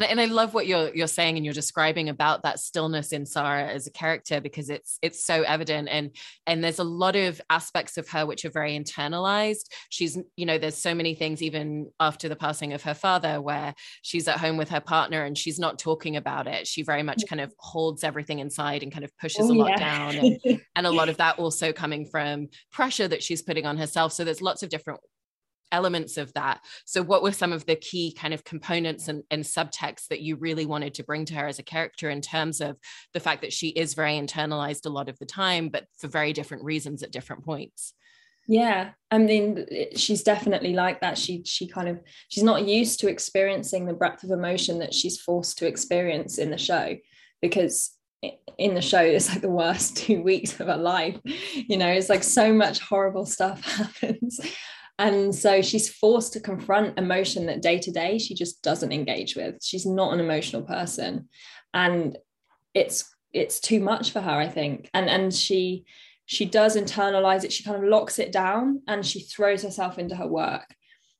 And 0.08 0.20
I 0.20 0.26
love 0.26 0.54
what 0.54 0.66
you're 0.66 0.94
you're 0.94 1.06
saying 1.06 1.36
and 1.36 1.44
you're 1.44 1.54
describing 1.54 2.08
about 2.08 2.42
that 2.42 2.58
stillness 2.58 3.12
in 3.12 3.24
Saara 3.24 3.68
as 3.68 3.86
a 3.86 3.90
character 3.90 4.40
because 4.40 4.70
it's 4.70 4.98
it's 5.02 5.24
so 5.24 5.42
evident 5.42 5.88
and 5.90 6.10
and 6.46 6.62
there's 6.62 6.78
a 6.78 6.84
lot 6.84 7.16
of 7.16 7.40
aspects 7.50 7.98
of 7.98 8.08
her 8.08 8.26
which 8.26 8.44
are 8.44 8.50
very 8.50 8.78
internalized. 8.78 9.66
She's 9.88 10.18
you 10.36 10.46
know 10.46 10.58
there's 10.58 10.76
so 10.76 10.94
many 10.94 11.14
things 11.14 11.42
even 11.42 11.90
after 12.00 12.28
the 12.28 12.36
passing 12.36 12.72
of 12.72 12.82
her 12.82 12.94
father 12.94 13.40
where 13.40 13.74
she's 14.02 14.28
at 14.28 14.38
home 14.38 14.56
with 14.56 14.70
her 14.70 14.80
partner 14.80 15.24
and 15.24 15.36
she's 15.36 15.58
not 15.58 15.78
talking 15.78 16.16
about 16.16 16.46
it. 16.46 16.66
She 16.66 16.82
very 16.82 17.02
much 17.02 17.24
kind 17.28 17.40
of 17.40 17.52
holds 17.58 18.04
everything 18.04 18.38
inside 18.38 18.82
and 18.82 18.92
kind 18.92 19.04
of 19.04 19.16
pushes 19.18 19.50
oh, 19.50 19.52
a 19.52 19.54
lot 19.54 19.70
yeah. 19.70 19.78
down 19.78 20.14
and, 20.16 20.60
and 20.76 20.86
a 20.86 20.90
lot 20.90 21.08
of 21.08 21.16
that 21.18 21.38
also 21.38 21.72
coming 21.72 22.06
from 22.06 22.48
pressure 22.72 23.08
that 23.08 23.22
she's 23.22 23.42
putting 23.42 23.66
on 23.66 23.76
herself. 23.76 24.12
So 24.12 24.24
there's 24.24 24.42
lots 24.42 24.62
of 24.62 24.68
different 24.68 25.00
elements 25.72 26.16
of 26.16 26.32
that. 26.34 26.60
So, 26.84 27.02
what 27.02 27.22
were 27.22 27.32
some 27.32 27.52
of 27.52 27.66
the 27.66 27.76
key 27.76 28.12
kind 28.12 28.34
of 28.34 28.44
components 28.44 29.08
and, 29.08 29.22
and 29.30 29.44
subtext 29.44 30.08
that 30.08 30.20
you 30.20 30.36
really 30.36 30.66
wanted 30.66 30.94
to 30.94 31.04
bring 31.04 31.24
to 31.26 31.34
her 31.34 31.46
as 31.46 31.58
a 31.58 31.64
character 31.64 32.10
in 32.10 32.20
terms 32.20 32.60
of 32.60 32.78
the 33.14 33.20
fact 33.20 33.42
that 33.42 33.52
she 33.52 33.68
is 33.68 33.94
very 33.94 34.12
internalized 34.12 34.86
a 34.86 34.90
lot 34.90 35.08
of 35.08 35.18
the 35.18 35.26
time, 35.26 35.68
but 35.68 35.86
for 35.98 36.08
very 36.08 36.32
different 36.32 36.64
reasons 36.64 37.02
at 37.02 37.12
different 37.12 37.44
points? 37.44 37.94
Yeah, 38.46 38.90
I 39.10 39.18
mean, 39.18 39.66
she's 39.94 40.22
definitely 40.24 40.72
like 40.72 41.00
that. 41.02 41.18
She 41.18 41.44
she 41.44 41.68
kind 41.68 41.88
of 41.88 42.00
she's 42.28 42.42
not 42.42 42.66
used 42.66 43.00
to 43.00 43.08
experiencing 43.08 43.86
the 43.86 43.94
breadth 43.94 44.24
of 44.24 44.30
emotion 44.30 44.80
that 44.80 44.94
she's 44.94 45.20
forced 45.20 45.58
to 45.58 45.66
experience 45.66 46.38
in 46.38 46.50
the 46.50 46.58
show 46.58 46.96
because 47.40 47.92
in 48.58 48.74
the 48.74 48.82
show 48.82 49.00
it's 49.00 49.28
like 49.28 49.40
the 49.40 49.48
worst 49.48 49.96
two 49.96 50.22
weeks 50.22 50.58
of 50.60 50.66
her 50.66 50.76
life 50.76 51.18
you 51.24 51.76
know 51.76 51.88
it's 51.88 52.10
like 52.10 52.22
so 52.22 52.52
much 52.52 52.80
horrible 52.80 53.24
stuff 53.24 53.64
happens 53.76 54.40
and 55.00 55.34
so 55.34 55.62
she's 55.62 55.88
forced 55.88 56.34
to 56.34 56.40
confront 56.40 56.98
emotion 56.98 57.46
that 57.46 57.62
day 57.62 57.78
to 57.78 57.90
day 57.90 58.18
she 58.18 58.34
just 58.34 58.62
doesn't 58.62 58.92
engage 58.92 59.34
with. 59.34 59.56
She's 59.64 59.86
not 59.86 60.12
an 60.12 60.20
emotional 60.20 60.60
person. 60.60 61.30
And 61.72 62.18
it's 62.74 63.12
it's 63.32 63.60
too 63.60 63.80
much 63.80 64.10
for 64.10 64.20
her 64.20 64.38
i 64.38 64.46
think. 64.46 64.90
And 64.92 65.08
and 65.08 65.32
she 65.34 65.86
she 66.26 66.44
does 66.44 66.76
internalize 66.76 67.44
it. 67.44 67.52
She 67.52 67.64
kind 67.64 67.82
of 67.82 67.88
locks 67.88 68.18
it 68.18 68.30
down 68.30 68.82
and 68.86 69.04
she 69.04 69.20
throws 69.20 69.62
herself 69.62 69.98
into 69.98 70.14
her 70.16 70.28
work. 70.28 70.66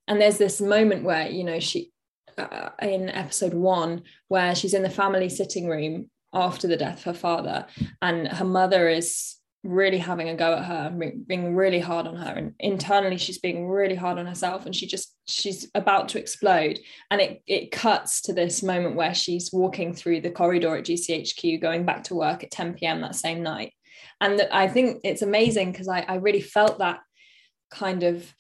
And 0.07 0.21
there's 0.21 0.39
this 0.39 0.61
moment 0.61 1.03
where 1.03 1.29
you 1.29 1.43
know 1.43 1.59
she 1.59 1.91
uh, 2.37 2.69
in 2.83 3.09
episode 3.09 3.55
1 3.55 4.03
where 4.29 4.55
she's 4.55 4.75
in 4.75 4.83
the 4.83 4.91
family 4.91 5.31
sitting 5.31 5.67
room 5.67 6.11
after 6.35 6.69
the 6.69 6.77
death 6.77 6.99
of 6.99 7.05
her 7.05 7.15
father 7.15 7.67
and 8.03 8.29
her 8.29 8.45
mother 8.45 8.89
is 8.89 9.40
really 9.63 9.99
having 9.99 10.29
a 10.31 10.35
go 10.35 10.55
at 10.55 10.65
her 10.65 10.91
and 10.91 11.27
being 11.27 11.55
really 11.55 11.81
hard 11.81 12.07
on 12.07 12.17
her 12.17 12.33
and 12.33 12.55
internally 12.61 13.19
she's 13.19 13.39
being 13.39 13.69
really 13.69 13.95
hard 13.95 14.19
on 14.19 14.25
herself 14.25 14.65
and 14.65 14.75
she 14.75 14.87
just 14.87 15.15
she's 15.27 15.71
about 15.75 16.09
to 16.09 16.19
explode 16.19 16.79
and 17.11 17.21
it 17.21 17.43
it 17.47 17.71
cuts 17.71 18.23
to 18.23 18.33
this 18.33 18.63
moment 18.63 18.97
where 18.97 19.15
she's 19.15 19.51
walking 19.53 19.93
through 19.93 20.19
the 20.19 20.31
corridor 20.31 20.77
at 20.77 20.85
GCHQ 20.85 21.61
going 21.61 21.85
back 21.85 22.05
to 22.05 22.15
work 22.15 22.43
at 22.43 22.51
10 22.51 22.75
p.m. 22.75 23.03
that 23.03 23.15
same 23.15 23.43
night 23.43 23.75
and 24.21 24.41
I 24.51 24.67
think 24.67 25.01
it's 25.05 25.23
amazing 25.23 25.73
because 25.73 25.89
I, 25.89 26.01
I 26.01 26.15
really 26.17 26.41
felt 26.41 26.79
that 26.79 27.01
kind 27.71 28.03
of 28.03 28.35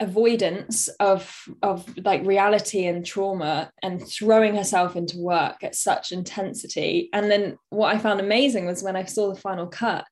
avoidance 0.00 0.88
of 1.00 1.48
of 1.62 1.84
like 2.04 2.24
reality 2.24 2.86
and 2.86 3.04
trauma 3.04 3.70
and 3.82 4.06
throwing 4.06 4.54
herself 4.54 4.94
into 4.94 5.18
work 5.18 5.64
at 5.64 5.74
such 5.74 6.12
intensity. 6.12 7.08
And 7.12 7.30
then 7.30 7.58
what 7.70 7.94
i 7.94 7.98
found 7.98 8.20
amazing 8.20 8.66
was 8.66 8.82
when 8.82 8.96
i 8.96 9.04
saw 9.04 9.32
the 9.32 9.40
final 9.40 9.66
cut 9.66 10.04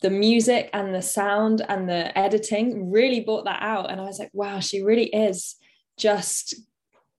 the 0.00 0.10
music 0.10 0.70
and 0.72 0.94
the 0.94 1.02
sound 1.02 1.64
and 1.68 1.88
the 1.88 2.16
editing 2.16 2.90
really 2.90 3.20
brought 3.20 3.44
that 3.44 3.62
out. 3.62 3.90
And 3.90 4.00
i 4.00 4.04
was 4.04 4.18
like 4.18 4.30
wow 4.32 4.58
she 4.58 4.82
really 4.82 5.06
is 5.06 5.56
just 5.96 6.56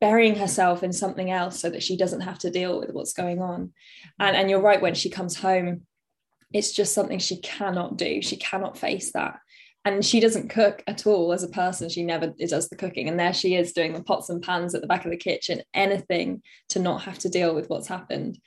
burying 0.01 0.35
herself 0.35 0.83
in 0.83 0.93
something 0.93 1.29
else 1.29 1.59
so 1.59 1.69
that 1.69 1.83
she 1.83 1.97
doesn't 1.97 2.21
have 2.21 2.39
to 2.39 2.49
deal 2.49 2.79
with 2.79 2.91
what's 2.91 3.13
going 3.13 3.41
on. 3.41 3.71
And 4.19 4.35
and 4.35 4.49
you're 4.49 4.61
right 4.61 4.81
when 4.81 4.95
she 4.95 5.09
comes 5.09 5.37
home 5.37 5.83
it's 6.51 6.71
just 6.71 6.95
something 6.95 7.19
she 7.19 7.37
cannot 7.37 7.95
do. 7.95 8.23
She 8.23 8.35
cannot 8.35 8.75
face 8.75 9.11
that 9.11 9.39
and 9.85 10.03
she 10.03 10.19
doesn't 10.19 10.49
cook 10.49 10.83
at 10.87 11.07
all 11.07 11.31
as 11.31 11.43
a 11.43 11.49
person. 11.49 11.89
She 11.89 12.03
never 12.03 12.27
does 12.27 12.69
the 12.69 12.75
cooking. 12.75 13.07
And 13.07 13.19
there 13.19 13.33
she 13.33 13.55
is 13.55 13.71
doing 13.71 13.93
the 13.93 14.03
pots 14.03 14.29
and 14.29 14.41
pans 14.41 14.75
at 14.75 14.81
the 14.81 14.87
back 14.87 15.05
of 15.05 15.11
the 15.11 15.17
kitchen 15.17 15.61
anything 15.73 16.41
to 16.69 16.79
not 16.79 17.03
have 17.03 17.19
to 17.19 17.29
deal 17.29 17.55
with 17.55 17.69
what's 17.69 17.87
happened. 17.87 18.39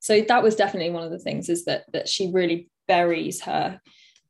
So 0.00 0.20
that 0.20 0.42
was 0.42 0.56
definitely 0.56 0.90
one 0.90 1.04
of 1.04 1.10
the 1.10 1.18
things 1.18 1.48
is 1.48 1.64
that 1.66 1.84
that 1.92 2.08
she 2.08 2.30
really 2.32 2.68
buries 2.88 3.42
her 3.42 3.80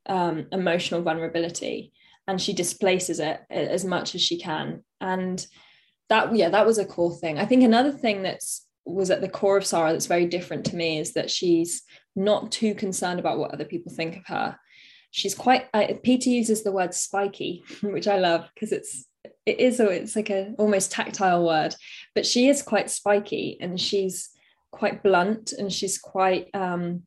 um, 0.07 0.47
emotional 0.53 1.03
vulnerability 1.03 1.93
and 2.27 2.41
she 2.41 2.53
displaces 2.53 3.21
it 3.21 3.41
as 3.51 3.85
much 3.85 4.15
as 4.15 4.21
she 4.21 4.39
can. 4.39 4.85
And 5.01 5.45
that 6.11 6.35
yeah 6.35 6.51
that 6.51 6.67
was 6.67 6.79
a 6.79 6.85
core 6.85 7.17
thing. 7.17 7.39
I 7.39 7.47
think 7.47 7.63
another 7.63 7.93
thing 7.93 8.23
that's 8.23 8.67
was 8.85 9.11
at 9.11 9.21
the 9.21 9.29
core 9.29 9.57
of 9.57 9.65
Saara 9.65 9.93
that's 9.93 10.07
very 10.07 10.27
different 10.27 10.67
to 10.67 10.77
me 10.77 10.99
is 10.99 11.15
that 11.15 11.31
she's 11.31 11.83
not 12.17 12.53
too 12.53 12.75
concerned 12.75 13.21
about 13.21 13.39
what 13.39 13.53
other 13.53 13.65
people 13.65 13.93
think 13.93 14.17
of 14.17 14.27
her 14.27 14.59
she's 15.11 15.35
quite 15.35 15.67
peter 16.03 16.31
uses 16.31 16.63
the 16.63 16.73
word 16.73 16.95
spiky 16.95 17.63
which 17.83 18.09
i 18.09 18.19
love 18.19 18.49
because 18.55 18.73
it's 18.73 19.07
it 19.45 19.59
is 19.59 19.81
a, 19.81 19.89
it's 19.89 20.17
like 20.17 20.31
a 20.31 20.55
almost 20.59 20.93
tactile 20.93 21.45
word 21.45 21.75
but 22.15 22.25
she 22.27 22.49
is 22.49 22.63
quite 22.63 22.89
spiky 22.91 23.59
and 23.61 23.81
she's 23.81 24.31
quite 24.71 25.03
blunt 25.03 25.53
and 25.53 25.73
she's 25.73 25.99
quite 25.99 26.49
um 26.55 27.03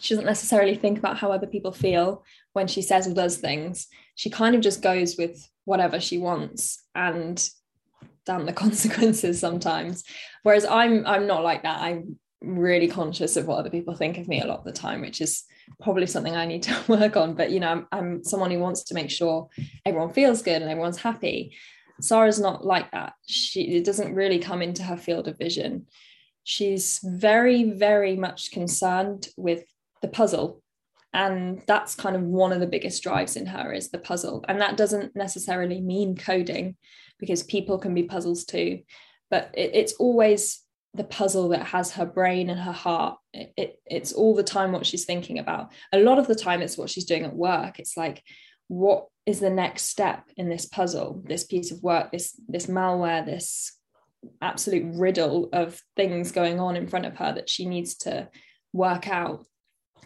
she 0.00 0.14
doesn't 0.14 0.26
necessarily 0.26 0.74
think 0.74 0.98
about 0.98 1.18
how 1.18 1.32
other 1.32 1.46
people 1.46 1.72
feel 1.72 2.24
when 2.52 2.66
she 2.66 2.82
says 2.82 3.06
or 3.06 3.14
does 3.14 3.38
things. 3.38 3.88
She 4.14 4.30
kind 4.30 4.54
of 4.54 4.60
just 4.60 4.82
goes 4.82 5.16
with 5.16 5.48
whatever 5.64 6.00
she 6.00 6.18
wants 6.18 6.82
and 6.94 7.48
damn 8.24 8.46
the 8.46 8.52
consequences 8.64 9.40
sometimes. 9.40 10.04
Whereas 10.42 10.64
i'm 10.64 11.06
i'm 11.06 11.26
not 11.26 11.42
like 11.42 11.62
that. 11.62 11.80
I'm 11.80 12.18
really 12.40 12.88
conscious 12.88 13.36
of 13.36 13.46
what 13.46 13.58
other 13.58 13.70
people 13.70 13.94
think 13.94 14.18
of 14.18 14.28
me 14.28 14.40
a 14.40 14.46
lot 14.46 14.60
of 14.60 14.64
the 14.64 14.72
time 14.72 15.00
which 15.00 15.20
is 15.20 15.42
probably 15.80 16.06
something 16.06 16.36
i 16.36 16.46
need 16.46 16.62
to 16.62 16.76
work 16.88 17.16
on 17.16 17.34
but 17.34 17.50
you 17.50 17.60
know 17.60 17.70
I'm, 17.70 17.86
I'm 17.92 18.24
someone 18.24 18.50
who 18.50 18.58
wants 18.58 18.84
to 18.84 18.94
make 18.94 19.10
sure 19.10 19.48
everyone 19.84 20.12
feels 20.12 20.42
good 20.42 20.62
and 20.62 20.70
everyone's 20.70 20.98
happy 20.98 21.54
Saara's 22.00 22.40
not 22.40 22.64
like 22.64 22.90
that. 22.92 23.14
She 23.26 23.62
it 23.62 23.84
doesn't 23.84 24.14
really 24.14 24.38
come 24.38 24.62
into 24.62 24.82
her 24.82 24.96
field 24.96 25.28
of 25.28 25.38
vision. 25.38 25.86
She's 26.44 27.00
very, 27.02 27.64
very 27.64 28.16
much 28.16 28.52
concerned 28.52 29.28
with 29.36 29.64
the 30.00 30.08
puzzle. 30.08 30.62
And 31.12 31.62
that's 31.66 31.94
kind 31.94 32.14
of 32.14 32.22
one 32.22 32.52
of 32.52 32.60
the 32.60 32.66
biggest 32.66 33.02
drives 33.02 33.36
in 33.36 33.46
her 33.46 33.72
is 33.72 33.90
the 33.90 33.98
puzzle. 33.98 34.44
And 34.48 34.60
that 34.60 34.76
doesn't 34.76 35.16
necessarily 35.16 35.80
mean 35.80 36.16
coding 36.16 36.76
because 37.18 37.42
people 37.42 37.78
can 37.78 37.94
be 37.94 38.04
puzzles 38.04 38.44
too. 38.44 38.80
But 39.30 39.50
it, 39.54 39.72
it's 39.74 39.94
always 39.94 40.62
the 40.98 41.04
puzzle 41.04 41.48
that 41.50 41.62
has 41.62 41.92
her 41.92 42.04
brain 42.04 42.50
and 42.50 42.60
her 42.60 42.72
heart. 42.72 43.18
It, 43.32 43.52
it, 43.56 43.80
it's 43.86 44.12
all 44.12 44.34
the 44.34 44.42
time 44.42 44.72
what 44.72 44.84
she's 44.84 45.04
thinking 45.06 45.38
about. 45.38 45.72
A 45.92 46.00
lot 46.00 46.18
of 46.18 46.26
the 46.26 46.34
time, 46.34 46.60
it's 46.60 46.76
what 46.76 46.90
she's 46.90 47.06
doing 47.06 47.24
at 47.24 47.34
work. 47.34 47.78
It's 47.78 47.96
like, 47.96 48.22
what 48.66 49.06
is 49.24 49.40
the 49.40 49.48
next 49.48 49.84
step 49.84 50.24
in 50.36 50.48
this 50.50 50.66
puzzle, 50.66 51.22
this 51.24 51.44
piece 51.44 51.70
of 51.70 51.82
work, 51.82 52.12
this 52.12 52.38
this 52.48 52.66
malware, 52.66 53.24
this 53.24 53.72
absolute 54.42 54.94
riddle 54.94 55.48
of 55.52 55.80
things 55.96 56.32
going 56.32 56.58
on 56.60 56.76
in 56.76 56.88
front 56.88 57.06
of 57.06 57.16
her 57.16 57.32
that 57.32 57.48
she 57.48 57.64
needs 57.64 57.94
to 57.94 58.28
work 58.72 59.08
out 59.08 59.46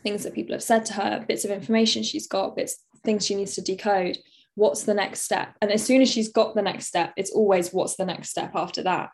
things 0.03 0.25
that 0.25 0.35
people 0.35 0.55
have 0.55 0.63
said 0.63 0.85
to 0.85 0.95
her 0.95 1.25
bits 1.27 1.45
of 1.45 1.51
information 1.51 2.03
she's 2.03 2.27
got 2.27 2.55
bits 2.55 2.85
things 3.05 3.25
she 3.25 3.35
needs 3.35 3.55
to 3.55 3.63
decode 3.63 4.19
what's 4.55 4.85
the 4.85 4.95
next 4.95 5.23
step 5.23 5.55
and 5.63 5.73
as 5.73 5.83
soon 5.83 6.03
as 6.03 6.11
she's 6.11 6.31
got 6.31 6.55
the 6.55 6.63
next 6.63 6.87
step 6.87 7.13
it's 7.17 7.31
always 7.31 7.73
what's 7.73 7.97
the 7.97 8.05
next 8.05 8.29
step 8.29 8.53
after 8.55 8.83
that 8.83 9.11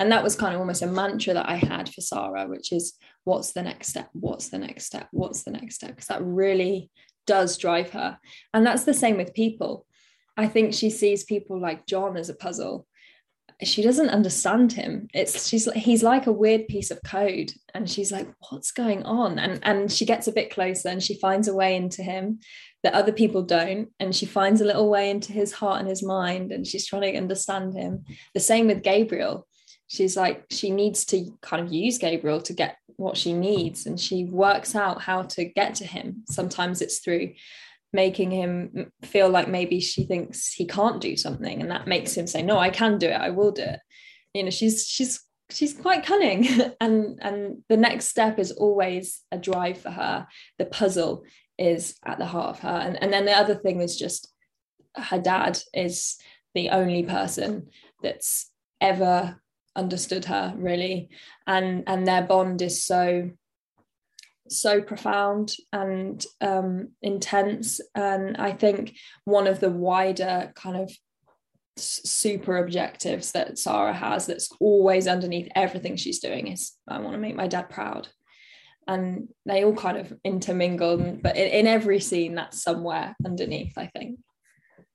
and 0.00 0.10
that 0.10 0.24
was 0.24 0.34
kind 0.34 0.54
of 0.54 0.60
almost 0.60 0.82
a 0.82 0.86
mantra 0.86 1.34
that 1.34 1.48
i 1.48 1.56
had 1.56 1.88
for 1.88 2.00
Saara, 2.00 2.48
which 2.48 2.72
is 2.72 2.94
what's 3.24 3.52
the 3.52 3.62
next 3.62 3.88
step? 3.88 4.08
What's 4.12 4.48
the 4.48 4.58
next 4.58 4.86
step? 4.86 5.08
What's 5.12 5.42
the 5.42 5.50
next 5.50 5.76
step? 5.76 5.90
Because 5.90 6.06
that 6.06 6.24
really 6.24 6.90
does 7.26 7.58
drive 7.58 7.90
her. 7.90 8.18
And 8.54 8.66
that's 8.66 8.84
the 8.84 8.94
same 8.94 9.18
with 9.18 9.34
people. 9.34 9.86
I 10.36 10.48
think 10.48 10.72
she 10.72 10.88
sees 10.88 11.22
people 11.24 11.60
like 11.60 11.86
john 11.86 12.16
as 12.16 12.30
a 12.30 12.34
puzzle. 12.34 12.86
She 13.62 13.82
doesn't 13.82 14.08
understand 14.08 14.72
him. 14.72 15.08
It's 15.12 15.46
she's 15.46 15.70
he's 15.72 16.02
like 16.02 16.26
a 16.26 16.32
weird 16.32 16.66
piece 16.68 16.90
of 16.90 17.02
code. 17.04 17.52
And 17.74 17.88
she's 17.88 18.10
like 18.10 18.26
what's 18.48 18.72
going 18.72 19.02
on? 19.02 19.38
And 19.38 19.60
and 19.62 19.92
she 19.92 20.06
gets 20.06 20.26
a 20.26 20.32
bit 20.32 20.50
closer 20.50 20.88
and 20.88 21.02
she 21.02 21.20
finds 21.20 21.46
a 21.46 21.54
way 21.54 21.76
into 21.76 22.02
him 22.02 22.40
that 22.82 22.94
other 22.94 23.12
people 23.12 23.42
don't. 23.42 23.90
And 24.00 24.16
she 24.16 24.24
finds 24.24 24.62
a 24.62 24.64
little 24.64 24.88
way 24.88 25.10
into 25.10 25.34
his 25.34 25.52
heart 25.52 25.80
and 25.80 25.88
his 25.90 26.02
mind. 26.02 26.52
And 26.52 26.66
she's 26.66 26.86
trying 26.86 27.02
to 27.02 27.18
understand 27.18 27.74
him. 27.74 28.06
The 28.32 28.40
same 28.40 28.66
with 28.66 28.82
gabriel 28.82 29.46
she's 29.90 30.16
like 30.16 30.44
she 30.50 30.70
needs 30.70 31.04
to 31.04 31.36
kind 31.42 31.66
of 31.66 31.72
use 31.72 31.98
gabriel 31.98 32.40
to 32.40 32.52
get 32.52 32.76
what 33.00 33.16
she 33.16 33.32
needs 33.32 33.86
and 33.86 33.98
she 33.98 34.24
works 34.24 34.76
out 34.76 35.00
how 35.00 35.22
to 35.22 35.44
get 35.44 35.74
to 35.76 35.86
him. 35.86 36.22
Sometimes 36.28 36.82
it's 36.82 36.98
through 36.98 37.32
making 37.92 38.30
him 38.30 38.92
feel 39.02 39.28
like 39.28 39.48
maybe 39.48 39.80
she 39.80 40.04
thinks 40.04 40.52
he 40.52 40.66
can't 40.66 41.00
do 41.00 41.16
something 41.16 41.60
and 41.60 41.70
that 41.70 41.88
makes 41.88 42.16
him 42.16 42.26
say 42.26 42.40
no 42.40 42.56
i 42.58 42.70
can 42.70 42.98
do 42.98 43.08
it. 43.08 43.20
I 43.20 43.30
will 43.30 43.52
do 43.52 43.62
it. 43.62 43.80
You 44.34 44.44
know 44.44 44.50
she's 44.50 44.86
she's 44.86 45.20
she's 45.48 45.72
quite 45.72 46.06
cunning. 46.06 46.46
And 46.80 47.18
and 47.20 47.62
the 47.68 47.76
next 47.76 48.08
step 48.08 48.38
is 48.38 48.52
always 48.52 49.22
a 49.32 49.38
drive 49.38 49.78
for 49.78 49.90
her. 49.90 50.26
The 50.58 50.66
puzzle 50.66 51.24
is 51.58 51.96
at 52.04 52.18
the 52.18 52.26
heart 52.26 52.50
of 52.50 52.60
her. 52.60 52.68
And, 52.68 53.02
and 53.02 53.12
then 53.12 53.24
the 53.24 53.32
other 53.32 53.54
thing 53.54 53.80
is 53.80 53.96
just 53.96 54.32
her 54.94 55.18
dad 55.18 55.58
is 55.74 56.16
the 56.54 56.70
only 56.70 57.02
person 57.02 57.68
that's 58.02 58.50
ever 58.80 59.40
understood 59.76 60.24
her 60.24 60.52
really 60.56 61.08
and 61.46 61.84
and 61.86 62.06
their 62.06 62.22
bond 62.22 62.60
is 62.60 62.82
so 62.84 63.30
so 64.50 64.80
profound 64.80 65.54
and 65.72 66.24
um, 66.40 66.88
intense. 67.02 67.80
And 67.94 68.36
I 68.36 68.52
think 68.52 68.96
one 69.24 69.46
of 69.46 69.60
the 69.60 69.70
wider 69.70 70.52
kind 70.54 70.76
of 70.76 70.90
super 71.76 72.58
objectives 72.58 73.32
that 73.32 73.52
Saara 73.52 73.94
has 73.94 74.26
that's 74.26 74.50
always 74.60 75.06
underneath 75.06 75.48
everything 75.54 75.96
she's 75.96 76.18
doing 76.18 76.48
is 76.48 76.72
I 76.88 76.98
want 76.98 77.12
to 77.12 77.18
make 77.18 77.36
my 77.36 77.46
dad 77.46 77.70
proud. 77.70 78.08
And 78.86 79.28
they 79.46 79.64
all 79.64 79.74
kind 79.74 79.98
of 79.98 80.12
intermingle, 80.24 81.18
but 81.22 81.36
in, 81.36 81.48
in 81.48 81.66
every 81.68 82.00
scene, 82.00 82.34
that's 82.34 82.62
somewhere 82.62 83.14
underneath, 83.24 83.78
I 83.78 83.86
think 83.86 84.18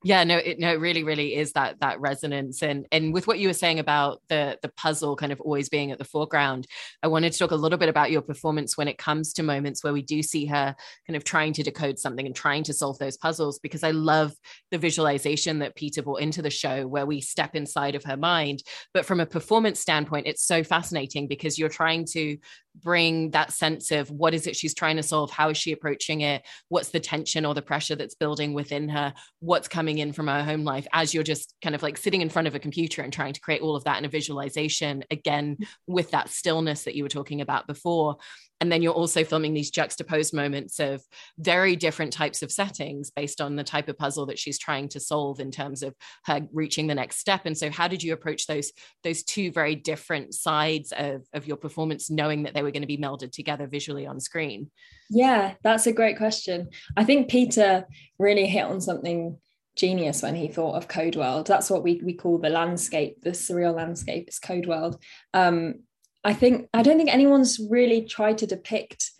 yeah 0.06 0.24
no 0.24 0.38
it 0.38 0.60
no 0.60 0.72
it 0.72 0.80
really 0.80 1.04
really 1.04 1.36
is 1.36 1.52
that 1.54 1.80
that 1.82 2.00
resonance. 2.00 2.62
And 2.62 2.86
and 2.92 3.14
with 3.14 3.28
what 3.28 3.40
you 3.40 3.50
were 3.50 3.54
saying 3.54 3.80
about 3.80 4.22
the 4.30 4.58
the 4.62 4.70
puzzle 4.70 5.16
kind 5.16 5.32
of 5.32 5.42
always 5.42 5.68
being 5.68 5.92
at 5.92 5.98
the 5.98 6.06
foreground 6.06 6.68
i 7.04 7.08
wanted 7.08 7.34
to 7.34 7.40
talk 7.40 7.52
a 7.52 7.56
little 7.56 7.78
bit 7.78 7.90
about 7.90 8.12
your 8.12 8.22
performance 8.22 8.78
when 8.78 8.88
it 8.88 8.98
comes 8.98 9.34
to 9.34 9.44
moments 9.44 9.84
where 9.84 9.94
we 9.94 10.02
do 10.02 10.22
see 10.22 10.46
her 10.46 10.76
kind 11.08 11.18
of 11.18 11.24
trying 11.24 11.54
to 11.54 11.64
decode 11.64 12.00
something 12.00 12.26
and 12.26 12.36
trying 12.36 12.64
to 12.64 12.74
solve 12.74 12.98
those 13.00 13.18
puzzles 13.18 13.60
because 13.60 13.84
i 13.84 13.92
love 13.92 14.34
the 14.72 14.78
visualization 14.78 15.60
that 15.60 15.76
peter 15.76 16.04
brought 16.04 16.22
into 16.22 16.42
the 16.42 16.50
show 16.50 16.88
where 16.88 17.06
we 17.06 17.20
step 17.20 17.56
inside 17.56 17.96
of 17.96 18.04
her 18.06 18.16
mind. 18.16 18.64
But 18.94 19.06
from 19.06 19.20
a 19.20 19.26
performance 19.26 19.80
standpoint 19.80 20.28
it's 20.28 20.46
so 20.46 20.64
fascinating 20.64 21.28
because 21.28 21.58
you're 21.58 21.70
trying 21.70 22.06
to 22.14 22.38
bring 22.84 23.32
that 23.32 23.54
sense 23.54 23.92
of 23.92 24.12
what 24.12 24.34
is 24.34 24.48
it 24.48 24.56
she's 24.56 24.74
trying 24.74 24.98
to 24.98 25.04
solve? 25.04 25.32
How 25.32 25.50
is 25.50 25.58
she 25.58 25.72
approaching 25.72 26.22
it? 26.22 26.44
What's 26.70 26.90
the 26.90 27.00
tension 27.00 27.46
or 27.46 27.54
the 27.54 27.62
pressure 27.62 27.96
that's 27.96 28.16
building 28.16 28.54
within 28.54 28.90
her? 28.90 29.14
What's 29.40 29.68
coming 29.68 29.95
in 30.00 30.14
from 30.14 30.28
her 30.28 30.44
home 30.44 30.64
life 30.64 30.88
as 30.94 31.14
you're 31.14 31.24
just 31.24 31.54
kind 31.62 31.76
of 31.76 31.84
like 31.84 31.98
sitting 31.98 32.22
in 32.22 32.30
front 32.30 32.48
of 32.48 32.56
a 32.56 32.60
computer 32.60 33.02
and 33.02 33.12
trying 33.12 33.34
to 33.34 33.42
create 33.42 33.62
all 33.62 33.76
of 33.76 33.84
that 33.84 33.98
in 33.98 34.06
a 34.06 34.10
visualization 34.10 35.04
again 35.12 35.56
mm-hmm. 35.56 35.94
with 35.94 36.12
that 36.12 36.30
stillness 36.30 36.84
that 36.84 36.96
you 36.96 37.04
were 37.04 37.10
talking 37.10 37.42
about 37.42 37.68
before. 37.68 38.18
And 38.62 38.72
then 38.72 38.82
you're 38.82 38.94
also 38.94 39.24
filming 39.24 39.54
these 39.54 39.70
juxtaposed 39.70 40.34
moments 40.34 40.80
of 40.80 41.04
very 41.38 41.76
different 41.76 42.14
types 42.14 42.42
of 42.42 42.52
settings 42.52 43.12
based 43.12 43.42
on 43.42 43.56
the 43.56 43.64
type 43.64 43.90
of 43.90 43.98
puzzle 43.98 44.26
that 44.28 44.40
she's 44.40 44.58
trying 44.58 44.88
to 44.90 45.00
solve 45.00 45.40
in 45.40 45.52
terms 45.52 45.84
of 45.84 45.94
her 46.26 46.42
reaching 46.54 46.88
the 46.88 46.96
next 46.96 47.18
step. 47.18 47.42
And 47.46 47.58
so 47.58 47.70
how 47.70 47.88
did 47.88 48.02
you 48.02 48.14
approach 48.14 48.48
those 48.48 48.72
those 49.04 49.24
two 49.24 49.52
very 49.52 49.76
different 49.76 50.34
sides 50.34 50.94
of, 50.98 51.24
of 51.34 51.46
your 51.46 51.58
performance 51.58 52.10
knowing 52.10 52.44
that 52.44 52.54
they 52.54 52.64
were 52.64 52.72
going 52.72 52.82
to 52.82 52.88
be 52.88 52.98
melded 52.98 53.32
together 53.32 53.68
visually 53.68 54.08
on 54.08 54.20
screen? 54.20 54.72
Yeah 55.10 55.56
that's 55.62 55.88
a 55.88 55.94
great 55.94 56.18
question. 56.18 56.70
I 56.96 57.04
think 57.04 57.30
peter 57.30 57.86
really 58.18 58.48
hit 58.48 58.64
on 58.64 58.80
something 58.80 59.38
genius 59.76 60.22
when 60.22 60.36
he 60.36 60.48
thought 60.48 60.76
of 60.76 60.88
code 60.88 61.16
world 61.16 61.48
that's 61.48 61.70
what 61.70 61.84
we, 61.84 62.02
we 62.04 62.14
call 62.14 62.38
the 62.38 62.50
landscape 62.50 63.22
the 63.22 63.32
surreal 63.32 63.76
landscape 63.76 64.26
it's 64.28 64.40
code 64.40 64.66
world 64.66 65.02
um, 65.34 65.76
I 66.24 66.34
think 66.34 66.70
I 66.74 66.82
don't 66.82 66.98
think 66.98 67.14
anyone's 67.14 67.60
really 67.70 68.04
tried 68.04 68.40
to 68.40 68.48
depict 68.48 69.12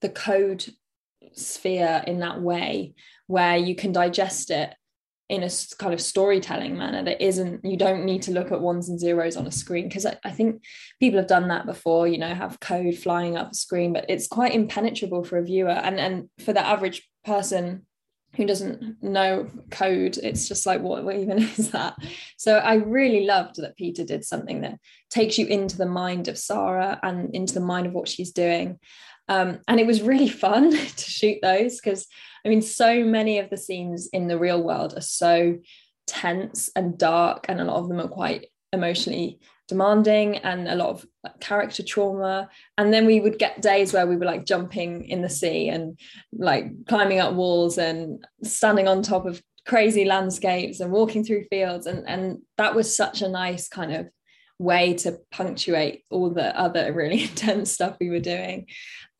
the 0.00 0.08
code 0.08 0.66
sphere 1.32 2.02
in 2.06 2.18
that 2.18 2.40
way 2.40 2.94
where 3.26 3.56
you 3.56 3.74
can 3.74 3.92
digest 3.92 4.50
it 4.50 4.74
in 5.28 5.42
a 5.42 5.50
kind 5.78 5.94
of 5.94 6.00
storytelling 6.00 6.76
manner 6.76 7.02
that 7.02 7.24
isn't 7.24 7.64
you 7.64 7.76
don't 7.76 8.04
need 8.04 8.20
to 8.22 8.32
look 8.32 8.52
at 8.52 8.60
ones 8.60 8.88
and 8.90 9.00
zeros 9.00 9.36
on 9.36 9.46
a 9.46 9.52
screen 9.52 9.88
because 9.88 10.04
I, 10.04 10.18
I, 10.24 10.30
think 10.30 10.62
people 11.00 11.18
have 11.18 11.28
done 11.28 11.48
that 11.48 11.64
before 11.64 12.06
you 12.06 12.18
know 12.18 12.34
have 12.34 12.60
code 12.60 12.96
flying 12.96 13.36
up 13.38 13.52
a 13.52 13.54
screen 13.54 13.94
but 13.94 14.04
it's 14.10 14.28
quite 14.28 14.54
impenetrable 14.54 15.24
for 15.24 15.38
a 15.38 15.44
viewer. 15.44 15.70
And 15.70 15.98
and 15.98 16.28
for 16.44 16.52
the 16.52 16.66
average 16.66 17.08
person 17.24 17.86
who 18.36 18.46
doesn't 18.46 19.02
know 19.02 19.48
code 19.70 20.16
it's 20.22 20.48
just 20.48 20.64
like 20.64 20.80
what, 20.80 21.04
what 21.04 21.16
even 21.16 21.38
is 21.58 21.70
that? 21.70 21.94
So 22.36 22.58
i 22.58 22.74
really 22.74 23.24
loved 23.26 23.56
that 23.56 23.76
peter 23.76 24.04
did 24.04 24.24
something 24.24 24.62
that 24.62 24.78
takes 25.10 25.38
you 25.38 25.46
into 25.46 25.76
the 25.76 25.86
mind 25.86 26.28
of 26.28 26.36
Saara 26.36 26.98
and 27.02 27.34
into 27.34 27.54
the 27.54 27.60
mind 27.60 27.86
of 27.86 27.92
what 27.92 28.08
she's 28.08 28.32
doing. 28.32 28.78
Um, 29.28 29.60
and 29.68 29.78
it 29.78 29.86
was 29.86 30.02
really 30.02 30.28
fun 30.44 30.70
to 30.72 31.10
shoot 31.10 31.38
those 31.42 31.80
because 31.80 32.06
i 32.44 32.48
mean 32.48 32.62
so 32.62 33.04
many 33.04 33.38
of 33.38 33.50
the 33.50 33.56
scenes 33.56 34.08
in 34.12 34.26
the 34.26 34.38
real 34.38 34.62
world 34.62 34.94
are 34.96 35.00
so 35.00 35.58
tense 36.06 36.70
and 36.74 36.98
dark 36.98 37.46
and 37.48 37.60
a 37.60 37.64
lot 37.64 37.76
of 37.76 37.88
them 37.88 38.00
are 38.00 38.08
quite 38.08 38.46
emotionally 38.72 39.38
demanding 39.72 40.36
and 40.38 40.68
a 40.68 40.74
lot 40.74 40.90
of 40.90 41.06
character 41.40 41.82
trauma. 41.82 42.48
And 42.76 42.92
then 42.92 43.06
we 43.06 43.20
would 43.20 43.38
get 43.38 43.62
days 43.62 43.92
where 43.92 44.06
we 44.06 44.16
were 44.16 44.26
like 44.26 44.44
jumping 44.44 45.08
in 45.08 45.22
the 45.22 45.30
sea 45.30 45.68
and 45.68 45.98
like 46.32 46.66
climbing 46.86 47.20
up 47.20 47.34
walls 47.34 47.78
and 47.78 48.24
standing 48.42 48.86
on 48.86 49.02
top 49.02 49.24
of 49.24 49.42
crazy 49.66 50.04
landscapes 50.04 50.80
and 50.80 50.92
walking 50.92 51.24
through 51.24 51.46
fields. 51.50 51.86
And 51.86 52.06
and 52.06 52.42
that 52.58 52.74
was 52.74 52.96
such 52.96 53.22
a 53.22 53.28
nice 53.28 53.68
kind 53.68 53.92
of 53.92 54.08
way 54.58 54.94
to 54.94 55.18
punctuate 55.30 56.04
all 56.10 56.30
the 56.30 56.56
other 56.58 56.92
really 56.92 57.22
intense 57.30 57.72
stuff 57.72 57.96
we 57.98 58.10
were 58.10 58.20
doing. 58.20 58.66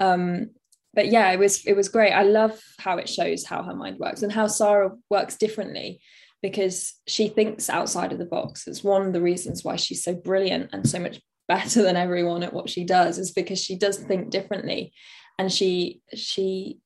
Um, 0.01 0.51
but 0.95 1.09
yeah 1.09 1.31
it 1.31 1.39
was 1.39 1.65
it 1.65 1.75
was 1.75 1.89
great. 1.89 2.13
I 2.13 2.25
love 2.25 2.61
how 2.79 2.99
it 2.99 3.09
shows 3.09 3.47
how 3.47 3.63
her 3.63 3.75
mind 3.75 3.99
works 3.99 4.23
and 4.23 4.31
how 4.31 4.47
Saara 4.47 4.97
works 5.09 5.37
differently 5.37 6.01
because 6.43 6.95
she 7.07 7.29
thinks 7.29 7.71
outside 7.71 8.13
of 8.13 8.19
the 8.19 8.25
box. 8.25 8.67
It's 8.67 8.83
one 8.83 9.07
of 9.07 9.13
the 9.13 9.23
reasons 9.23 9.63
why 9.63 9.77
she's 9.77 10.03
so 10.03 10.15
brilliant 10.15 10.71
and 10.73 10.89
so 10.89 10.99
much 10.99 11.21
better 11.49 11.83
than 11.83 11.97
everyone 11.97 12.43
at 12.43 12.53
what 12.53 12.69
she 12.69 12.85
does 12.85 13.19
is 13.19 13.33
because 13.33 13.61
she 13.61 13.77
does 13.77 13.99
think 13.99 14.31
differently. 14.31 14.93
And 15.39 15.53
she 15.53 16.03
she 16.15 16.79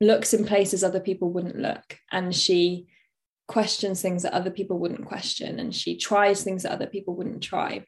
looks 0.00 0.34
in 0.34 0.44
places 0.44 0.82
other 0.82 1.00
people 1.00 1.30
wouldn't 1.30 1.58
look. 1.58 1.98
And 2.10 2.34
she 2.34 2.86
questions 3.48 4.02
things 4.02 4.24
that 4.24 4.34
other 4.34 4.50
people 4.50 4.78
wouldn't 4.78 5.06
question. 5.06 5.60
And 5.60 5.74
she 5.74 5.96
tries 5.96 6.42
things 6.42 6.64
that 6.64 6.72
other 6.72 6.86
people 6.86 7.14
wouldn't 7.14 7.42
try 7.42 7.84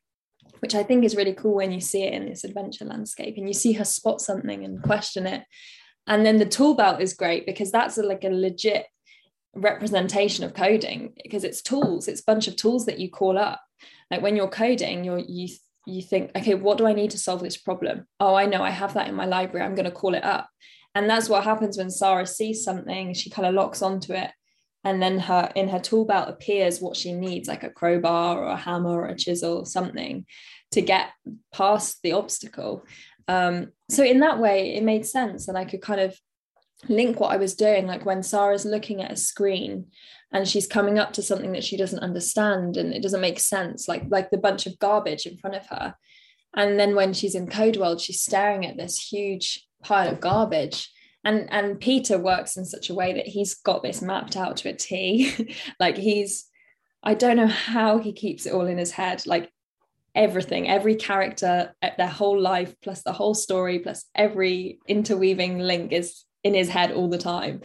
which 0.60 0.74
i 0.74 0.82
think 0.82 1.04
is 1.04 1.16
really 1.16 1.34
cool 1.34 1.56
when 1.56 1.72
you 1.72 1.80
see 1.80 2.04
it 2.04 2.14
in 2.14 2.26
this 2.26 2.44
adventure 2.44 2.84
landscape 2.86 3.34
and 3.36 3.46
you 3.46 3.52
see 3.52 3.72
her 3.72 3.84
spot 3.84 4.20
something 4.20 4.64
and 4.64 4.82
question 4.82 5.26
it. 5.26 5.42
And 6.06 6.24
then 6.24 6.38
the 6.38 6.46
tool 6.46 6.74
belt 6.74 7.00
is 7.00 7.14
great 7.14 7.46
because 7.46 7.70
that's 7.72 7.98
a, 7.98 8.02
like 8.02 8.24
a 8.24 8.28
legit 8.28 8.86
representation 9.54 10.44
of 10.44 10.54
coding 10.54 11.12
because 11.23 11.44
it's 11.44 11.62
tools 11.62 12.08
it's 12.08 12.20
a 12.20 12.25
bunch 12.25 12.49
of 12.49 12.56
tools 12.56 12.87
that 12.87 12.99
you 12.99 13.11
call 13.11 13.38
up. 13.38 13.61
Like 14.11 14.23
when 14.23 14.37
you're 14.37 14.49
coding 14.49 15.04
you're 15.04 15.18
you 15.18 15.49
you 15.87 16.00
think 16.02 16.30
okay 16.37 16.54
what 16.54 16.78
do 16.78 16.87
i 16.87 16.92
need 16.92 17.11
to 17.11 17.18
solve 17.18 17.42
this 17.42 17.56
problem? 17.56 18.06
Oh 18.20 18.34
i 18.34 18.46
know 18.46 18.62
i 18.62 18.70
have 18.70 18.94
that 18.94 19.08
in 19.08 19.14
my 19.14 19.26
library 19.26 19.66
i'm 19.66 19.75
going 19.75 19.84
to 19.84 19.90
call 19.90 20.14
it 20.14 20.25
up. 20.25 20.49
And 20.96 21.11
that's 21.11 21.28
what 21.28 21.42
happens 21.42 21.76
when 21.76 21.88
Saara 21.88 22.28
sees 22.28 22.64
something 22.64 23.14
she 23.14 23.30
kind 23.30 23.46
of 23.46 23.54
locks 23.54 23.82
onto 23.82 24.12
it 24.12 24.30
and 24.84 25.02
then 25.02 25.18
her 25.18 25.50
in 25.54 25.68
her 25.68 25.80
tool 25.80 26.04
belt 26.04 26.28
appears 26.28 26.80
what 26.80 26.96
she 26.96 27.12
needs 27.12 27.49
like 27.49 27.64
a 27.64 27.70
crowbar 27.70 28.38
or 28.38 28.49
a 28.49 28.56
hammer 28.56 29.00
or 29.00 29.06
a 29.06 29.16
chisel 29.16 29.64
something 29.64 30.26
to 30.73 30.82
get 30.82 31.11
past 31.52 32.00
the 32.02 32.12
obstacle. 32.12 32.84
Um, 33.26 33.73
so 33.90 34.04
in 34.04 34.20
that 34.20 34.38
way 34.38 34.75
it 34.75 34.82
made 34.82 35.06
sense 35.06 35.49
and 35.49 35.56
i 35.56 35.64
could 35.64 35.80
kind 35.80 36.00
of 36.00 36.18
link 36.88 37.21
what 37.21 37.33
i 37.33 37.37
was 37.37 37.55
doing 37.55 37.87
like 37.87 38.05
when 38.05 38.21
Saara's 38.21 38.64
looking 38.64 39.03
at 39.03 39.12
a 39.12 39.17
screen 39.17 39.87
and 40.35 40.49
she's 40.49 40.67
coming 40.67 40.99
up 40.99 41.12
to 41.12 41.23
something 41.23 41.53
that 41.53 41.62
she 41.64 41.76
doesn't 41.76 42.00
understand 42.00 42.76
and 42.76 42.93
it 42.93 43.03
doesn't 43.03 43.21
make 43.21 43.38
sense 43.38 43.87
like 43.87 44.03
like 44.09 44.31
the 44.31 44.37
bunch 44.37 44.67
of 44.67 44.79
garbage 44.81 45.26
in 45.26 45.38
front 45.38 45.57
of 45.57 45.67
her. 45.69 45.95
And 46.57 46.79
then 46.79 46.95
when 46.95 47.12
she's 47.14 47.37
in 47.37 47.47
code 47.47 47.76
world 47.76 48.00
she's 48.00 48.21
staring 48.21 48.67
at 48.67 48.76
this 48.76 48.99
huge 48.99 49.64
pile 49.83 50.11
of 50.11 50.21
garbage. 50.21 50.91
And 51.23 51.49
and 51.53 51.81
peter 51.81 52.19
works 52.19 52.57
in 52.57 52.64
such 52.64 52.91
a 52.91 52.95
way 52.95 53.14
that 53.14 53.29
he's 53.29 53.55
got 53.55 53.85
this 53.85 54.03
mapped 54.03 54.37
out 54.37 54.59
to 54.59 54.71
a 54.71 54.75
t. 54.75 55.55
Like 55.81 55.97
he's 55.97 56.47
i 57.03 57.14
don't 57.14 57.37
know 57.37 57.47
how 57.47 57.99
he 57.99 58.12
keeps 58.12 58.45
it 58.45 58.53
all 58.53 58.67
in 58.67 58.76
his 58.76 58.91
head. 58.91 59.23
Like 59.26 59.50
everything 60.17 60.69
every 60.69 60.97
character 60.97 61.75
their 61.97 62.07
whole 62.07 62.41
life 62.41 62.75
plus 62.83 63.03
the 63.03 63.12
whole 63.12 63.35
story 63.35 63.81
plus 63.81 64.05
every 64.14 64.79
interweaving 64.87 65.59
link 65.59 65.93
is 65.93 66.25
in 66.44 66.54
his 66.54 66.68
head 66.68 66.92
all 66.92 67.08
the 67.08 67.18
time. 67.18 67.62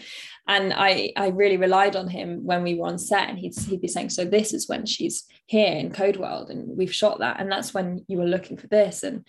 And 0.48 0.74
i 0.74 1.12
i 1.16 1.28
really 1.28 1.58
relied 1.58 1.96
on 1.96 2.08
him 2.08 2.44
when 2.44 2.64
we 2.64 2.74
were 2.76 2.88
on 2.88 2.98
set 2.98 3.30
and 3.30 3.38
he'd, 3.38 3.56
he'd 3.60 3.82
be 3.82 3.88
saying 3.88 4.10
so 4.10 4.26
this 4.26 4.54
is 4.54 4.68
when 4.68 4.86
she's 4.86 5.26
here 5.46 5.74
in 5.74 5.92
code 5.92 6.18
world 6.18 6.50
and 6.50 6.76
we've 6.76 6.94
shot 6.94 7.20
that 7.20 7.40
and 7.40 7.52
that's 7.52 7.74
when 7.74 8.04
you 8.08 8.18
were 8.18 8.26
looking 8.26 8.58
for 8.58 8.68
this 8.68 9.04
and 9.04 9.26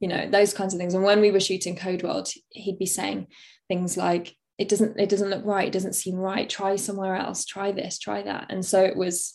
you 0.00 0.08
know 0.08 0.28
those 0.28 0.52
kinds 0.52 0.74
of 0.74 0.80
things. 0.80 0.94
And 0.94 1.04
when 1.04 1.20
we 1.20 1.30
were 1.30 1.40
shooting 1.40 1.76
code 1.76 2.02
world 2.02 2.28
he'd 2.50 2.78
be 2.78 2.86
saying 2.86 3.28
things 3.68 3.96
like 3.96 4.34
it 4.58 4.68
doesn't 4.68 4.98
it 4.98 5.08
doesn't 5.08 5.30
look 5.30 5.44
right 5.44 5.68
it 5.68 5.72
doesn't 5.72 5.94
seem 5.94 6.16
right 6.16 6.48
try 6.48 6.76
somewhere 6.76 7.14
else 7.14 7.44
try 7.44 7.70
this 7.70 7.98
try 7.98 8.22
that. 8.22 8.46
And 8.48 8.64
so 8.64 8.82
it 8.82 8.96
was 8.96 9.34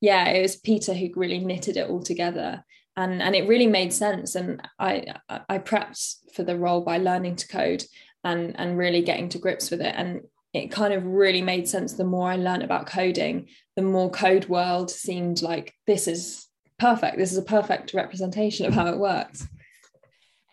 yeah 0.00 0.26
it 0.28 0.42
was 0.42 0.56
peter 0.56 0.92
who 0.92 1.08
really 1.14 1.38
knitted 1.38 1.76
it 1.76 1.88
all 1.88 2.02
together. 2.02 2.64
And 2.96 3.22
and 3.22 3.36
it 3.36 3.48
really 3.48 3.68
made 3.68 3.92
sense. 3.92 4.34
And 4.34 4.60
i 4.78 5.04
i 5.48 5.58
prepped 5.58 6.16
for 6.34 6.42
the 6.42 6.58
role 6.58 6.82
by 6.82 6.98
learning 6.98 7.36
to 7.36 7.48
code 7.48 7.84
and 8.24 8.58
and 8.58 8.78
really 8.78 9.02
getting 9.02 9.28
to 9.30 9.38
grips 9.38 9.70
with 9.70 9.80
it. 9.80 9.94
And 9.96 10.22
it 10.52 10.70
kind 10.70 10.94
of 10.94 11.04
really 11.04 11.42
made 11.42 11.68
sense 11.68 11.92
the 11.92 12.04
more 12.04 12.30
i 12.30 12.34
learned 12.34 12.62
about 12.62 12.86
coding 12.86 13.46
the 13.76 13.82
more 13.82 14.10
code 14.10 14.46
world 14.46 14.90
seemed 14.90 15.42
like 15.42 15.74
this 15.86 16.08
is 16.08 16.48
perfect. 16.78 17.18
This 17.18 17.32
is 17.32 17.38
a 17.38 17.42
perfect 17.42 17.92
representation 17.92 18.66
of 18.66 18.74
how 18.74 18.86
it 18.86 18.98
works 18.98 19.46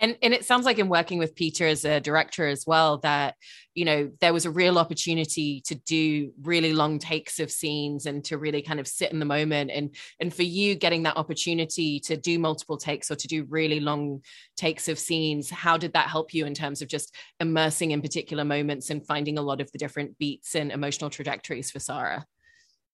and 0.05 0.17
and 0.21 0.33
it 0.35 0.45
sounds 0.45 0.65
like 0.65 0.77
in 0.77 0.87
working 0.87 1.17
with 1.17 1.35
Peter 1.35 1.65
as 1.65 1.83
a 1.83 1.99
director 1.99 2.47
as 2.47 2.65
well 2.67 2.99
that 2.99 3.35
you 3.73 3.83
know 3.83 4.11
there 4.21 4.33
was 4.33 4.45
a 4.45 4.51
real 4.51 4.77
opportunity 4.77 5.61
to 5.61 5.73
do 5.73 6.31
really 6.43 6.73
long 6.73 6.99
takes 6.99 7.39
of 7.39 7.49
scenes 7.49 8.05
and 8.05 8.23
to 8.25 8.37
really 8.37 8.61
kind 8.61 8.79
of 8.79 8.87
sit 8.87 9.11
in 9.11 9.17
the 9.17 9.25
moment 9.25 9.71
and 9.71 9.95
and 10.19 10.31
for 10.33 10.43
you 10.43 10.75
getting 10.75 11.03
that 11.03 11.17
opportunity 11.17 11.99
to 11.99 12.15
do 12.15 12.37
multiple 12.37 12.77
takes 12.77 13.09
or 13.09 13.15
to 13.15 13.27
do 13.27 13.45
really 13.49 13.79
long 13.79 14.21
takes 14.55 14.87
of 14.87 14.99
scenes 14.99 15.49
how 15.49 15.75
did 15.75 15.93
that 15.93 16.07
help 16.07 16.33
you 16.33 16.45
in 16.45 16.53
terms 16.53 16.83
of 16.83 16.87
just 16.87 17.15
immersing 17.39 17.91
in 17.91 18.01
particular 18.01 18.45
moments 18.45 18.91
and 18.91 19.05
finding 19.07 19.39
a 19.39 19.41
lot 19.41 19.59
of 19.59 19.71
the 19.71 19.79
different 19.79 20.15
beats 20.19 20.55
and 20.55 20.71
emotional 20.71 21.09
trajectories 21.09 21.71
for 21.71 21.79
Saara? 21.79 22.23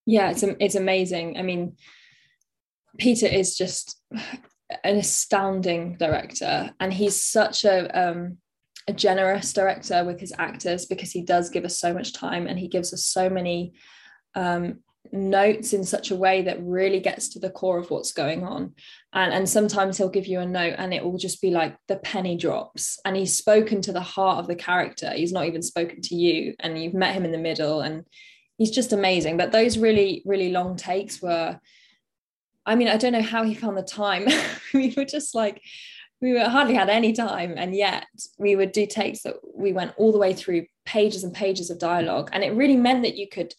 Yeah, 0.05 0.31
it's 0.31 0.43
it's 0.43 0.75
amazing. 0.75 1.37
I 1.37 1.41
mean 1.41 1.75
Peter 2.97 3.27
is 3.27 3.57
just 3.57 3.97
an 4.83 4.97
astounding 4.97 5.97
director 5.97 6.71
and 6.79 6.93
he's 6.93 7.21
such 7.21 7.65
a 7.65 7.89
um, 7.99 8.37
a 8.87 8.93
generous 8.93 9.53
director 9.53 10.03
with 10.03 10.19
his 10.19 10.33
actors 10.37 10.85
because 10.85 11.11
he 11.11 11.21
does 11.21 11.49
give 11.49 11.65
us 11.65 11.79
so 11.79 11.93
much 11.93 12.13
time 12.13 12.47
and 12.47 12.57
he 12.57 12.67
gives 12.67 12.93
us 12.93 13.05
so 13.05 13.29
many 13.29 13.73
um, 14.35 14.79
notes 15.11 15.73
in 15.73 15.83
such 15.83 16.11
a 16.11 16.15
way 16.15 16.43
that 16.43 16.61
really 16.61 16.99
gets 16.99 17.29
to 17.29 17.39
the 17.39 17.49
core 17.49 17.77
of 17.77 17.89
what's 17.89 18.11
going 18.11 18.43
on. 18.43 18.73
And 19.13 19.33
and 19.33 19.49
sometimes 19.49 19.97
he'll 19.97 20.09
give 20.09 20.27
you 20.27 20.39
a 20.39 20.45
note 20.45 20.75
and 20.77 20.93
it 20.93 21.03
will 21.03 21.17
just 21.17 21.41
be 21.41 21.51
like 21.51 21.75
the 21.87 21.97
penny 21.97 22.37
drops. 22.37 22.99
And 23.05 23.15
he's 23.15 23.37
spoken 23.37 23.81
to 23.81 23.91
the 23.91 24.01
heart 24.01 24.39
of 24.39 24.47
the 24.47 24.55
character. 24.55 25.11
He's 25.11 25.33
not 25.33 25.45
even 25.45 25.61
spoken 25.61 26.01
to 26.01 26.15
you 26.15 26.55
and 26.59 26.81
you've 26.81 26.93
met 26.93 27.13
him 27.13 27.25
in 27.25 27.31
the 27.31 27.37
middle 27.37 27.81
and 27.81 28.05
he's 28.57 28.71
just 28.71 28.93
amazing. 28.93 29.37
But 29.37 29.51
those 29.51 29.77
really 29.77 30.21
really 30.25 30.51
long 30.51 30.75
takes 30.75 31.21
were 31.21 31.59
I 32.65 32.75
mean, 32.75 32.87
I 32.87 32.97
don't 32.97 33.13
know 33.13 33.21
how 33.21 33.43
he 33.43 33.53
found 33.53 33.77
the 33.77 33.83
time. 33.83 34.27
we 34.73 34.93
were 34.95 35.05
just 35.05 35.33
like, 35.33 35.61
we 36.21 36.33
were 36.33 36.47
hardly 36.47 36.75
had 36.75 36.89
any 36.89 37.13
time. 37.13 37.55
And 37.57 37.75
yet 37.75 38.05
we 38.37 38.55
would 38.55 38.71
do 38.71 38.85
takes 38.85 39.23
that 39.23 39.37
we 39.55 39.73
went 39.73 39.93
all 39.97 40.11
the 40.11 40.19
way 40.19 40.33
through 40.33 40.67
pages 40.85 41.23
and 41.23 41.33
pages 41.33 41.69
of 41.69 41.79
dialogue. 41.79 42.29
And 42.31 42.43
it 42.43 42.53
really 42.53 42.77
meant 42.77 43.03
that 43.03 43.17
you 43.17 43.27
could 43.27 43.53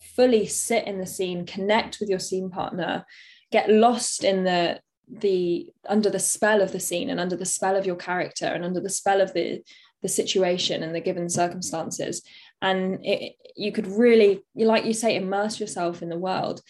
fully 0.00 0.46
sit 0.46 0.86
in 0.86 0.98
the 0.98 1.06
scene, 1.06 1.46
connect 1.46 2.00
with 2.00 2.08
your 2.08 2.18
scene 2.18 2.50
partner, 2.50 3.04
get 3.52 3.70
lost 3.70 4.24
in 4.24 4.44
the 4.44 4.80
the 5.10 5.66
under 5.88 6.10
the 6.10 6.18
spell 6.18 6.60
of 6.60 6.72
the 6.72 6.80
scene 6.80 7.08
and 7.08 7.18
under 7.18 7.36
the 7.36 7.46
spell 7.46 7.76
of 7.76 7.86
your 7.86 7.96
character 7.96 8.44
and 8.44 8.62
under 8.62 8.80
the 8.80 8.90
spell 8.90 9.22
of 9.22 9.32
the 9.32 9.62
the 10.02 10.08
situation 10.08 10.82
and 10.82 10.94
the 10.94 11.00
given 11.00 11.30
circumstances 11.30 12.22
and 12.60 12.98
it, 13.06 13.32
you 13.56 13.72
could 13.72 13.86
really 13.86 14.42
like 14.54 14.84
you 14.84 14.92
say 14.92 15.16
immerse 15.16 15.58
yourself 15.58 16.02
in 16.02 16.10
the 16.10 16.18
world 16.18 16.60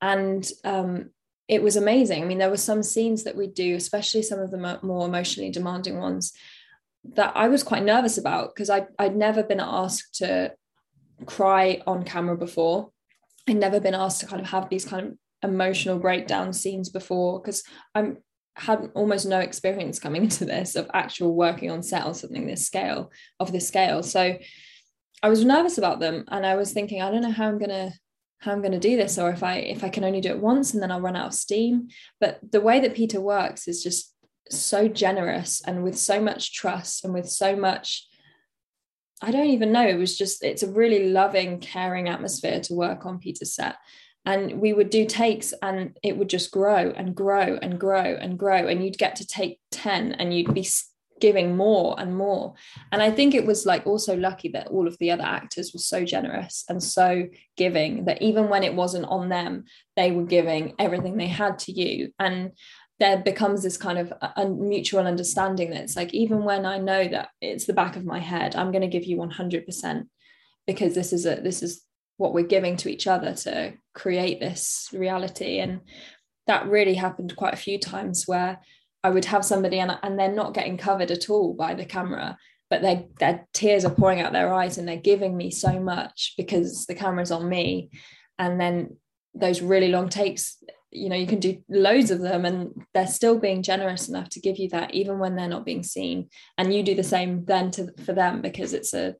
and 0.00 0.48
um, 0.64 1.10
it 1.48 1.62
was 1.62 1.76
amazing. 1.76 2.22
I 2.22 2.26
mean, 2.26 2.38
there 2.38 2.50
were 2.50 2.58
some 2.58 2.82
scenes 2.82 3.24
that 3.24 3.36
we 3.36 3.46
do, 3.46 3.74
especially 3.74 4.22
some 4.22 4.38
of 4.38 4.50
the 4.50 4.78
more 4.82 5.06
emotionally 5.06 5.50
demanding 5.50 5.98
ones, 5.98 6.34
that 7.14 7.32
I 7.34 7.48
was 7.48 7.62
quite 7.62 7.84
nervous 7.84 8.18
about 8.18 8.54
because 8.54 8.68
I'd, 8.68 8.88
I'd 8.98 9.16
never 9.16 9.42
been 9.42 9.60
asked 9.60 10.16
to 10.16 10.52
cry 11.24 11.82
on 11.86 12.04
camera 12.04 12.36
before. 12.36 12.90
I'd 13.48 13.56
never 13.56 13.80
been 13.80 13.94
asked 13.94 14.20
to 14.20 14.26
kind 14.26 14.42
of 14.42 14.50
have 14.50 14.68
these 14.68 14.84
kind 14.84 15.06
of 15.42 15.50
emotional 15.50 15.98
breakdown 15.98 16.52
scenes 16.52 16.90
before 16.90 17.40
because 17.40 17.62
I'm 17.94 18.18
had 18.56 18.90
almost 18.94 19.24
no 19.24 19.38
experience 19.38 20.00
coming 20.00 20.22
into 20.24 20.44
this 20.44 20.74
of 20.74 20.90
actual 20.92 21.34
working 21.34 21.70
on 21.70 21.82
set 21.82 22.04
on 22.04 22.14
something 22.14 22.46
this 22.46 22.66
scale 22.66 23.10
of 23.40 23.52
this 23.52 23.68
scale. 23.68 24.02
So 24.02 24.36
I 25.22 25.28
was 25.28 25.44
nervous 25.44 25.78
about 25.78 26.00
them 26.00 26.24
and 26.28 26.44
I 26.44 26.56
was 26.56 26.72
thinking, 26.72 27.00
I 27.00 27.10
don't 27.10 27.22
know 27.22 27.30
how 27.30 27.48
I'm 27.48 27.58
gonna 27.58 27.92
how 28.40 28.52
I'm 28.52 28.60
going 28.60 28.72
to 28.72 28.78
do 28.78 28.96
this 28.96 29.18
or 29.18 29.30
if 29.30 29.42
I 29.42 29.56
if 29.56 29.82
I 29.82 29.88
can 29.88 30.04
only 30.04 30.20
do 30.20 30.30
it 30.30 30.38
once 30.38 30.72
and 30.72 30.82
then 30.82 30.90
I'll 30.90 31.00
run 31.00 31.16
out 31.16 31.26
of 31.26 31.34
steam. 31.34 31.88
But 32.20 32.38
the 32.50 32.60
way 32.60 32.80
that 32.80 32.94
Peter 32.94 33.20
works 33.20 33.68
is 33.68 33.82
just 33.82 34.14
so 34.50 34.88
generous 34.88 35.60
and 35.66 35.82
with 35.82 35.98
so 35.98 36.20
much 36.20 36.54
trust 36.54 37.04
and 37.04 37.12
with 37.12 37.28
so 37.28 37.54
much 37.54 38.06
I 39.20 39.30
don't 39.32 39.48
even 39.48 39.72
know 39.72 39.86
it 39.86 39.98
was 39.98 40.16
just 40.16 40.44
it's 40.44 40.62
a 40.62 40.70
really 40.70 41.10
loving 41.10 41.58
caring 41.58 42.08
atmosphere 42.08 42.60
to 42.60 42.74
work 42.74 43.04
on 43.04 43.18
Peter's 43.18 43.54
set. 43.54 43.76
And 44.24 44.60
we 44.60 44.72
would 44.72 44.90
do 44.90 45.06
takes 45.06 45.54
and 45.62 45.96
it 46.02 46.16
would 46.16 46.28
just 46.28 46.50
grow 46.50 46.90
and 46.90 47.14
grow 47.14 47.58
and 47.60 47.80
grow 47.80 48.16
and 48.20 48.38
grow. 48.38 48.66
And 48.68 48.84
you'd 48.84 48.98
get 48.98 49.16
to 49.16 49.26
take 49.26 49.58
10 49.70 50.12
and 50.12 50.36
you'd 50.36 50.52
be 50.52 50.68
giving 51.20 51.56
more 51.56 51.94
and 51.98 52.16
more. 52.16 52.54
And 52.92 53.02
i 53.02 53.10
think 53.10 53.34
it 53.34 53.46
was 53.46 53.66
like 53.66 53.86
also 53.86 54.16
lucky 54.16 54.48
that 54.50 54.68
all 54.68 54.86
of 54.86 54.96
the 54.98 55.10
other 55.10 55.24
actors 55.24 55.72
were 55.72 55.80
so 55.80 56.04
generous 56.04 56.64
and 56.68 56.82
so 56.82 57.28
giving 57.56 58.04
that 58.04 58.22
even 58.22 58.48
when 58.48 58.64
it 58.64 58.74
wasn't 58.74 59.06
on 59.06 59.28
them 59.28 59.64
they 59.96 60.10
were 60.10 60.24
giving 60.24 60.74
everything 60.78 61.16
they 61.16 61.28
had 61.28 61.58
to 61.60 61.72
you. 61.72 62.12
And 62.18 62.52
there 62.98 63.18
becomes 63.18 63.62
this 63.62 63.76
kind 63.76 63.98
of 63.98 64.12
uh, 64.20 64.30
a, 64.36 64.48
mutual 64.48 65.06
understanding 65.06 65.70
that 65.70 65.82
it's 65.82 65.96
like 65.96 66.12
even 66.12 66.42
when 66.42 66.66
i 66.66 66.78
know 66.78 67.06
that 67.06 67.28
it's 67.40 67.66
the 67.66 67.72
back 67.72 67.94
of 67.94 68.04
my 68.04 68.18
head 68.18 68.56
i'm 68.56 68.72
going 68.72 68.82
to 68.82 68.88
give 68.88 69.04
you 69.04 69.16
100% 69.16 70.06
because 70.66 70.94
this 70.94 71.12
is 71.12 71.24
a 71.24 71.36
this 71.36 71.62
is 71.62 71.84
what 72.18 72.34
we're 72.34 72.44
giving 72.46 72.76
to 72.76 72.90
each 72.90 73.06
other 73.06 73.32
to 73.32 73.72
create 73.94 74.38
this 74.38 74.90
reality. 74.92 75.60
And 75.60 75.80
that 76.46 76.68
really 76.68 76.94
happened 76.94 77.34
quite 77.36 77.54
a 77.54 77.58
few 77.58 77.78
times 77.78 78.24
where 78.26 78.60
I 79.08 79.10
would 79.10 79.24
have 79.24 79.44
somebody 79.44 79.78
and, 79.78 79.98
and 80.02 80.18
they're 80.18 80.30
not 80.30 80.52
getting 80.52 80.76
covered 80.76 81.10
at 81.10 81.30
all 81.30 81.54
by 81.54 81.72
the 81.72 81.86
camera, 81.86 82.36
but 82.68 82.82
their 82.82 83.04
their 83.18 83.46
tears 83.54 83.86
are 83.86 83.94
pouring 83.94 84.20
out 84.20 84.32
their 84.32 84.52
eyes 84.52 84.76
and 84.76 84.86
they're 84.86 85.08
giving 85.12 85.34
me 85.34 85.50
so 85.50 85.80
much 85.80 86.34
because 86.36 86.84
the 86.84 86.94
camera's 86.94 87.30
on 87.30 87.48
me. 87.48 87.90
and 88.38 88.60
then 88.60 88.96
those 89.34 89.60
really 89.60 89.88
long 89.88 90.08
takes 90.08 90.62
you 90.90 91.08
know 91.08 91.16
you 91.16 91.26
can 91.26 91.38
do 91.38 91.62
loads 91.68 92.10
of 92.10 92.20
them 92.20 92.44
and 92.44 92.56
they're 92.94 93.06
still 93.06 93.38
being 93.38 93.62
generous 93.62 94.08
enough 94.08 94.28
to 94.30 94.40
give 94.40 94.58
you 94.58 94.68
that 94.70 94.94
even 94.94 95.18
when 95.18 95.36
they're 95.36 95.48
not 95.48 95.64
being 95.64 95.82
seen 95.82 96.28
and 96.56 96.74
you 96.74 96.82
do 96.82 96.94
the 96.94 97.02
same 97.02 97.44
then 97.44 97.70
to 97.70 97.92
for 98.04 98.14
them 98.14 98.40
because 98.40 98.72
it's 98.72 98.94
a 98.94 99.14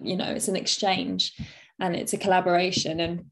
you 0.00 0.16
know 0.16 0.30
it's 0.30 0.48
an 0.48 0.56
exchange 0.56 1.20
and 1.80 1.96
it's 1.96 2.12
a 2.12 2.18
collaboration 2.18 3.00
and 3.00 3.24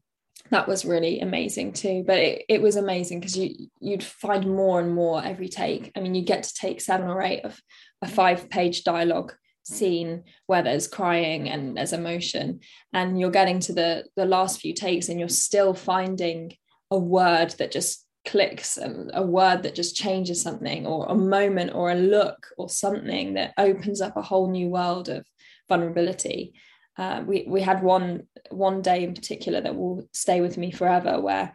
that 0.51 0.67
was 0.67 0.85
really 0.85 1.19
amazing 1.19 1.73
too. 1.73 2.03
But 2.05 2.19
it, 2.19 2.45
it 2.47 2.61
was 2.61 2.75
amazing 2.75 3.19
because 3.19 3.37
you 3.37 3.67
you'd 3.79 4.03
find 4.03 4.45
more 4.45 4.79
and 4.79 4.93
more 4.93 5.23
every 5.23 5.49
take. 5.49 5.91
I 5.95 5.99
mean 5.99 6.15
you 6.15 6.23
get 6.23 6.43
to 6.43 6.53
take 6.53 6.81
seven 6.81 7.07
or 7.07 7.21
eight 7.21 7.43
of 7.43 7.59
a 8.01 8.07
five 8.07 8.49
page 8.49 8.83
dialogue 8.83 9.33
scene 9.63 10.23
where 10.45 10.61
there's 10.61 10.87
crying 10.87 11.49
and 11.49 11.75
there's 11.75 11.93
emotion 11.93 12.59
and 12.93 13.19
you're 13.19 13.31
getting 13.31 13.59
to 13.59 13.73
the 13.73 14.05
the 14.15 14.25
last 14.25 14.61
few 14.61 14.73
takes 14.73 15.09
and 15.09 15.19
you're 15.19 15.29
still 15.29 15.73
finding 15.73 16.53
a 16.91 16.99
word 16.99 17.49
that 17.57 17.71
just 17.71 18.05
clicks 18.25 18.77
um, 18.77 19.09
a 19.13 19.23
word 19.23 19.63
that 19.63 19.75
just 19.75 19.95
changes 19.95 20.41
something 20.41 20.85
or 20.85 21.05
a 21.07 21.15
moment 21.15 21.71
or 21.73 21.91
a 21.91 21.95
look 21.95 22.47
or 22.57 22.69
something 22.69 23.35
that 23.35 23.53
opens 23.57 24.01
up 24.01 24.17
a 24.17 24.21
whole 24.21 24.49
new 24.49 24.67
world 24.67 25.09
of 25.09 25.25
vulnerability 25.67 26.53
uh, 26.97 27.23
we 27.25 27.45
we 27.47 27.61
had 27.61 27.83
one 27.83 28.27
one 28.51 28.81
day 28.81 29.03
in 29.03 29.13
particular 29.13 29.61
that 29.61 29.75
will 29.75 30.07
stay 30.13 30.41
with 30.41 30.57
me 30.57 30.71
forever 30.71 31.19
where 31.19 31.53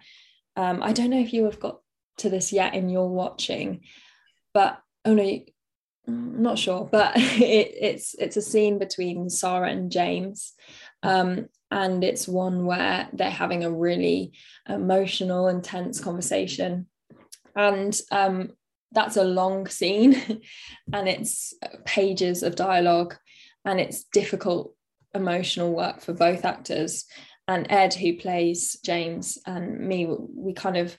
um, 0.57 0.83
I 0.83 0.92
don't 0.92 1.11
know 1.11 1.20
if 1.20 1.33
you 1.33 1.44
have 1.44 1.61
got 1.61 1.81
to 2.18 2.29
this 2.29 2.53
yet 2.53 2.74
in 2.74 2.88
your 2.88 3.09
watching 3.09 3.81
but 4.53 4.81
oh 5.05 5.14
no 5.14 5.40
I'm 6.07 6.42
not 6.42 6.59
sure 6.59 6.88
but 6.90 7.12
it, 7.16 7.74
it's 7.81 8.14
it's 8.18 8.37
a 8.37 8.42
scene 8.42 8.79
between 8.79 9.29
Saara 9.29 9.70
and 9.70 9.90
James 9.90 10.55
um, 11.03 11.48
and 11.70 12.03
it's 12.03 12.26
one 12.26 12.66
where 12.66 13.09
they're 13.12 13.31
having 13.31 13.64
a 13.64 13.70
really 13.70 14.33
emotional 14.68 15.48
intense 15.48 16.00
conversation. 16.00 16.87
And 17.55 17.98
um, 18.11 18.50
that's 18.92 19.16
a 19.16 19.24
long 19.24 19.66
scene 19.66 20.42
and 20.92 21.09
it's 21.09 21.55
pages 21.85 22.42
of 22.42 22.57
dialogue 22.57 23.16
and 23.64 23.79
it's 23.79 24.05
difficult 24.05 24.74
emotional 25.14 25.74
work 25.74 26.00
for 26.00 26.12
both 26.12 26.44
actors. 26.44 27.04
And 27.48 27.66
ed 27.68 27.94
who 27.94 28.16
plays 28.16 28.78
james 28.84 29.36
and 29.44 29.80
me 29.80 30.06
we 30.08 30.52
kind 30.52 30.76
of 30.76 30.96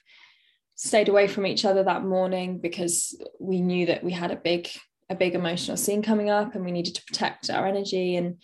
stayed 0.74 1.08
away 1.08 1.26
from 1.26 1.46
each 1.46 1.64
other 1.64 1.82
that 1.84 2.04
morning 2.04 2.58
because 2.58 3.18
we 3.40 3.62
knew 3.62 3.86
that 3.86 4.04
we 4.04 4.12
had 4.12 4.30
a 4.30 4.36
big 4.36 4.68
a 5.08 5.14
big 5.14 5.34
emotional 5.34 5.76
scene 5.76 6.02
coming 6.02 6.30
up 6.30 6.54
and 6.54 6.64
we 6.64 6.72
needed 6.72 6.94
to 6.96 7.04
protect 7.04 7.50
our 7.50 7.66
energy. 7.66 8.16
And 8.16 8.38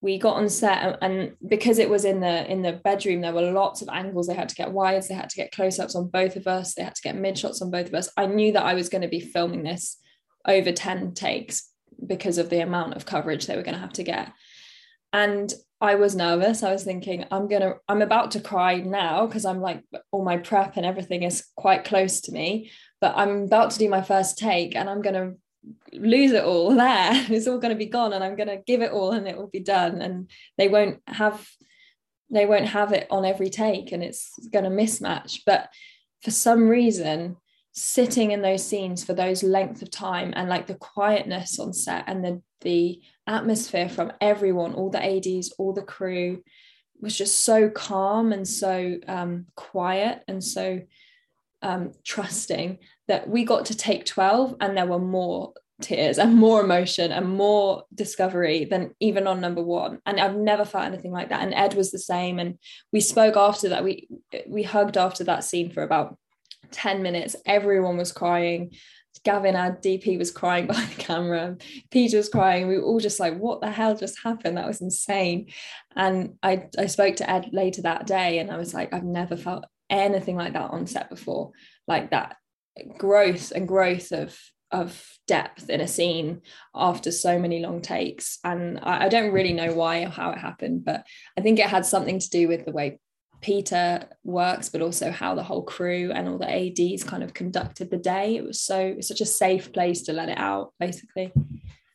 we 0.00 0.18
got 0.18 0.36
on 0.36 0.50
set 0.50 0.98
and 1.00 1.32
because 1.46 1.78
it 1.78 1.88
was 1.88 2.04
in 2.04 2.20
the 2.20 2.50
in 2.50 2.60
the 2.60 2.72
bedroom 2.72 3.22
there 3.22 3.32
were 3.32 3.52
lots 3.52 3.80
of 3.80 3.88
angles. 3.88 4.26
They 4.26 4.34
had 4.34 4.50
to 4.50 4.54
get 4.54 4.72
wides 4.72 5.08
they 5.08 5.14
had 5.14 5.30
to 5.30 5.36
get 5.36 5.52
close-ups 5.52 5.94
on 5.94 6.08
both 6.08 6.36
of 6.36 6.46
us 6.46 6.74
they 6.74 6.82
had 6.82 6.94
to 6.94 7.02
get 7.02 7.16
mid 7.16 7.38
shots 7.38 7.62
on 7.62 7.70
both 7.70 7.86
of 7.86 7.94
us. 7.94 8.10
I 8.16 8.26
knew 8.26 8.52
that 8.52 8.66
i 8.66 8.74
was 8.74 8.90
going 8.90 9.02
to 9.02 9.08
be 9.08 9.20
filming 9.20 9.62
this 9.62 9.96
over 10.46 10.72
10 10.72 11.14
takes 11.14 11.70
because 12.06 12.36
of 12.36 12.50
the 12.50 12.60
amount 12.60 12.94
of 12.94 13.06
coverage 13.06 13.46
they 13.46 13.56
were 13.56 13.62
going 13.62 13.76
to 13.76 13.80
have 13.80 13.94
to 13.94 14.02
get 14.02 14.30
and 15.14 15.54
I 15.80 15.94
was 15.94 16.16
nervous. 16.16 16.64
I 16.64 16.72
was 16.72 16.82
thinking, 16.82 17.24
I'm 17.30 17.46
gonna, 17.46 17.74
I'm 17.88 18.02
about 18.02 18.32
to 18.32 18.40
cry 18.40 18.78
now 18.78 19.26
because 19.26 19.44
I'm 19.44 19.60
like, 19.60 19.84
all 20.10 20.24
my 20.24 20.38
prep 20.38 20.76
and 20.76 20.84
everything 20.84 21.22
is 21.22 21.46
quite 21.56 21.84
close 21.84 22.20
to 22.22 22.32
me. 22.32 22.72
But 23.00 23.14
I'm 23.16 23.44
about 23.44 23.70
to 23.70 23.78
do 23.78 23.88
my 23.88 24.02
first 24.02 24.38
take 24.38 24.74
and 24.74 24.90
I'm 24.90 25.02
gonna 25.02 25.34
lose 25.92 26.32
it 26.32 26.42
all 26.42 26.74
there. 26.74 27.12
It's 27.28 27.46
all 27.46 27.58
gonna 27.58 27.76
be 27.76 27.86
gone 27.86 28.12
and 28.12 28.24
I'm 28.24 28.34
gonna 28.34 28.60
give 28.66 28.82
it 28.82 28.90
all 28.90 29.12
and 29.12 29.28
it 29.28 29.36
will 29.36 29.46
be 29.46 29.60
done. 29.60 30.02
And 30.02 30.28
they 30.58 30.66
won't 30.66 31.00
have, 31.06 31.48
they 32.28 32.44
won't 32.44 32.66
have 32.66 32.92
it 32.92 33.06
on 33.08 33.24
every 33.24 33.50
take 33.50 33.92
and 33.92 34.02
it's 34.02 34.32
gonna 34.52 34.70
mismatch. 34.70 35.42
But 35.46 35.68
for 36.24 36.32
some 36.32 36.68
reason, 36.68 37.36
sitting 37.70 38.32
in 38.32 38.42
those 38.42 38.66
scenes 38.66 39.04
for 39.04 39.14
those 39.14 39.44
length 39.44 39.80
of 39.80 39.92
time 39.92 40.32
and 40.34 40.48
like 40.48 40.66
the 40.66 40.74
quietness 40.74 41.60
on 41.60 41.72
set 41.72 42.04
and 42.08 42.24
the 42.24 42.42
the 42.62 43.00
atmosphere 43.26 43.88
from 43.88 44.12
everyone, 44.20 44.74
all 44.74 44.90
the 44.90 45.02
ADs, 45.02 45.52
all 45.58 45.72
the 45.72 45.82
crew 45.82 46.42
was 47.00 47.16
just 47.16 47.42
so 47.42 47.68
calm 47.68 48.32
and 48.32 48.46
so 48.46 48.98
um, 49.06 49.46
quiet 49.56 50.22
and 50.28 50.42
so 50.42 50.80
um, 51.62 51.92
trusting 52.04 52.78
that 53.08 53.28
we 53.28 53.44
got 53.44 53.66
to 53.66 53.76
take 53.76 54.04
12 54.04 54.56
and 54.60 54.76
there 54.76 54.86
were 54.86 54.98
more 54.98 55.54
tears 55.80 56.18
and 56.18 56.34
more 56.34 56.62
emotion 56.62 57.10
and 57.10 57.28
more 57.28 57.84
discovery 57.94 58.64
than 58.64 58.94
even 59.00 59.26
on 59.26 59.40
number 59.40 59.62
one. 59.62 59.98
And 60.06 60.20
i've 60.20 60.36
never 60.36 60.64
felt 60.64 60.84
anything 60.84 61.12
like 61.12 61.30
that. 61.30 61.42
And 61.42 61.54
ed 61.54 61.74
was 61.74 61.90
the 61.90 61.98
same. 61.98 62.38
And 62.38 62.58
we 62.92 63.00
spoke 63.00 63.36
after 63.36 63.70
that. 63.70 63.84
We 63.84 64.08
we 64.46 64.62
hugged 64.62 64.96
after 64.96 65.24
that 65.24 65.44
scene 65.44 65.70
for 65.70 65.82
about 65.82 66.16
10 66.70 67.02
minutes. 67.02 67.36
Everyone 67.46 67.96
was 67.96 68.12
crying 68.12 68.72
Gavin, 69.22 69.56
our 69.56 69.72
DP, 69.72 70.18
was 70.18 70.30
crying 70.30 70.66
behind 70.68 70.90
the 70.90 71.02
camera. 71.02 71.56
Peter 71.90 72.16
was 72.16 72.28
crying. 72.28 72.68
We 72.68 72.78
were 72.78 72.84
all 72.84 73.00
just 73.00 73.20
like, 73.20 73.38
what 73.38 73.60
the 73.60 73.70
hell 73.70 73.96
just 73.96 74.18
happened? 74.22 74.56
That 74.56 74.66
was 74.66 74.80
insane. 74.80 75.50
And 75.94 76.34
I, 76.42 76.68
I 76.78 76.86
spoke 76.86 77.16
to 77.16 77.30
Ed 77.30 77.50
later 77.52 77.82
that 77.82 78.06
day 78.06 78.38
and 78.38 78.50
I 78.50 78.56
was 78.56 78.74
like, 78.74 78.92
I've 78.92 79.04
never 79.04 79.36
felt 79.36 79.64
anything 79.90 80.36
like 80.36 80.54
that 80.54 80.70
on 80.70 80.86
set 80.86 81.10
before. 81.10 81.52
Like 81.86 82.10
that 82.10 82.36
growth 82.98 83.52
and 83.52 83.68
growth 83.68 84.12
of 84.12 84.38
of 84.74 85.18
depth 85.28 85.70
in 85.70 85.80
a 85.80 85.86
scene 85.86 86.42
after 86.74 87.12
so 87.12 87.38
many 87.38 87.60
long 87.60 87.80
takes. 87.80 88.38
And 88.42 88.80
I, 88.82 89.04
I 89.04 89.08
don't 89.08 89.32
really 89.32 89.52
know 89.52 89.72
why 89.72 90.02
or 90.02 90.08
how 90.08 90.30
it 90.30 90.38
happened, 90.38 90.84
but 90.84 91.06
I 91.38 91.42
think 91.42 91.60
it 91.60 91.68
had 91.68 91.86
something 91.86 92.18
to 92.18 92.30
do 92.30 92.48
with 92.48 92.64
the 92.64 92.72
way 92.72 92.98
Peter 93.44 94.08
works, 94.24 94.70
but 94.70 94.80
also 94.80 95.10
how 95.10 95.34
the 95.34 95.42
whole 95.42 95.62
crew 95.62 96.10
and 96.14 96.26
all 96.26 96.38
the 96.38 96.48
ADs 96.48 97.04
kind 97.04 97.22
of 97.22 97.34
conducted 97.34 97.90
the 97.90 97.98
day. 97.98 98.36
It 98.36 98.44
was 98.44 98.58
so 98.58 98.78
it's 98.78 99.08
such 99.08 99.20
a 99.20 99.26
safe 99.26 99.70
place 99.70 100.00
to 100.04 100.14
let 100.14 100.30
it 100.30 100.38
out, 100.38 100.72
basically. 100.80 101.30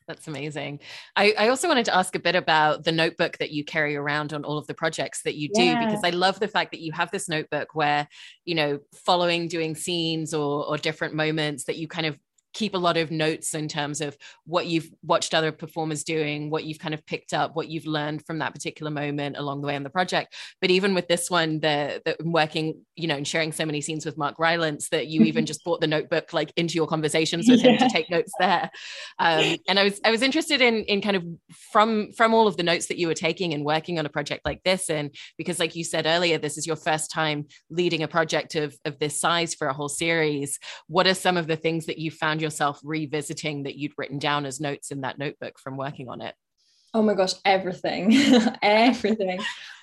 That's 0.06 0.28
amazing. 0.28 0.78
I, 1.16 1.34
I, 1.36 1.48
also 1.48 1.66
wanted 1.66 1.86
to 1.86 1.94
ask 1.94 2.14
a 2.16 2.20
bit 2.20 2.34
about 2.36 2.84
the 2.84 2.92
notebook 2.92 3.38
that 3.38 3.50
you 3.50 3.64
carry 3.64 3.96
around 3.96 4.32
on 4.32 4.44
all 4.44 4.58
of 4.58 4.66
the 4.68 4.74
projects 4.74 5.22
that 5.22 5.36
you 5.36 5.48
do, 5.52 5.62
yeah. 5.62 5.84
because 5.84 6.02
I 6.04 6.10
love 6.10 6.38
the 6.38 6.48
fact 6.48 6.70
that 6.70 6.80
you 6.80 6.92
have 6.92 7.10
this 7.10 7.28
notebook 7.28 7.74
where, 7.74 8.08
you 8.44 8.54
know, 8.54 8.78
following 9.04 9.48
doing 9.48 9.74
scenes 9.74 10.34
or, 10.34 10.64
or 10.64 10.78
different 10.78 11.14
moments 11.14 11.64
that 11.64 11.76
you 11.76 11.88
kind 11.88 12.06
of 12.06 12.16
keep 12.52 12.74
a 12.74 12.78
lot 12.78 12.96
of 12.96 13.10
notes 13.10 13.54
in 13.54 13.68
terms 13.68 14.00
of 14.00 14.16
what 14.44 14.66
you've 14.66 14.90
watched 15.02 15.34
other 15.34 15.52
performers 15.52 16.04
doing, 16.04 16.50
what 16.50 16.64
you've 16.64 16.78
kind 16.78 16.94
of 16.94 17.04
picked 17.06 17.32
up, 17.32 17.54
what 17.54 17.68
you've 17.68 17.86
learned 17.86 18.24
from 18.26 18.38
that 18.38 18.52
particular 18.52 18.90
moment 18.90 19.36
along 19.36 19.60
the 19.60 19.66
way 19.66 19.76
on 19.76 19.82
the 19.82 19.90
project. 19.90 20.34
But 20.60 20.70
even 20.70 20.94
with 20.94 21.08
this 21.08 21.30
one, 21.30 21.60
the, 21.60 22.02
the 22.04 22.16
working, 22.24 22.84
you 22.96 23.06
know, 23.06 23.16
and 23.16 23.26
sharing 23.26 23.52
so 23.52 23.64
many 23.64 23.80
scenes 23.80 24.04
with 24.04 24.18
Mark 24.18 24.38
Rylance 24.38 24.88
that 24.90 25.06
you 25.06 25.22
even 25.22 25.46
just 25.46 25.62
brought 25.64 25.80
the 25.80 25.86
notebook 25.86 26.32
like 26.32 26.52
into 26.56 26.74
your 26.74 26.86
conversations 26.86 27.48
with 27.48 27.62
yeah. 27.62 27.72
him 27.72 27.78
to 27.78 27.88
take 27.88 28.10
notes 28.10 28.32
there. 28.38 28.70
Um, 29.18 29.56
and 29.68 29.78
I 29.78 29.84
was 29.84 30.00
I 30.04 30.10
was 30.10 30.22
interested 30.22 30.60
in 30.60 30.84
in 30.84 31.00
kind 31.00 31.16
of 31.16 31.24
from 31.72 32.12
from 32.12 32.34
all 32.34 32.46
of 32.46 32.56
the 32.56 32.62
notes 32.62 32.86
that 32.86 32.98
you 32.98 33.06
were 33.06 33.14
taking 33.14 33.54
and 33.54 33.64
working 33.64 33.98
on 33.98 34.06
a 34.06 34.10
project 34.10 34.44
like 34.44 34.62
this, 34.64 34.90
and 34.90 35.14
because 35.38 35.58
like 35.58 35.76
you 35.76 35.84
said 35.84 36.06
earlier, 36.06 36.38
this 36.38 36.58
is 36.58 36.66
your 36.66 36.76
first 36.76 37.10
time 37.10 37.46
leading 37.70 38.02
a 38.02 38.08
project 38.08 38.54
of 38.54 38.76
of 38.84 38.98
this 38.98 39.20
size 39.20 39.54
for 39.54 39.68
a 39.68 39.72
whole 39.72 39.88
series. 39.88 40.58
What 40.88 41.06
are 41.06 41.14
some 41.14 41.36
of 41.36 41.46
the 41.46 41.56
things 41.56 41.86
that 41.86 41.98
you 41.98 42.10
found 42.10 42.39
yourself 42.40 42.80
revisiting 42.82 43.64
that 43.64 43.76
you'd 43.76 43.92
written 43.96 44.18
down 44.18 44.46
as 44.46 44.60
notes 44.60 44.90
in 44.90 45.02
that 45.02 45.18
notebook 45.18 45.58
from 45.58 45.76
working 45.76 46.08
on 46.08 46.20
it? 46.20 46.34
Oh 46.92 47.02
my 47.02 47.14
gosh, 47.14 47.34
everything, 47.44 48.12
everything. 48.62 49.40